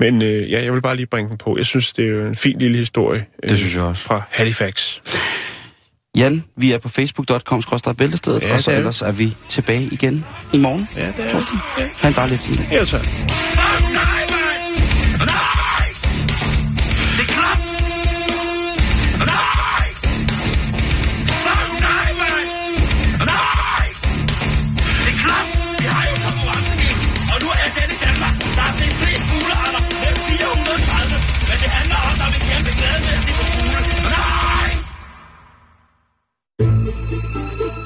[0.00, 1.56] Men øh, ja, jeg vil bare lige bringe den på.
[1.56, 3.26] Jeg synes, det er jo en fin lille historie.
[3.42, 4.02] Øh, Det synes jeg også.
[4.02, 4.98] Fra Halifax.
[6.16, 7.62] Jan, vi er på facebook.com
[7.98, 10.88] bæltestedet, Ja, og så er ellers er vi tilbage igen i morgen.
[10.96, 11.58] Ja, det er Torsdag.
[11.78, 11.88] Ja.
[11.96, 12.68] Ha' en dejlig eftermiddag.
[12.72, 13.08] Ja, tak.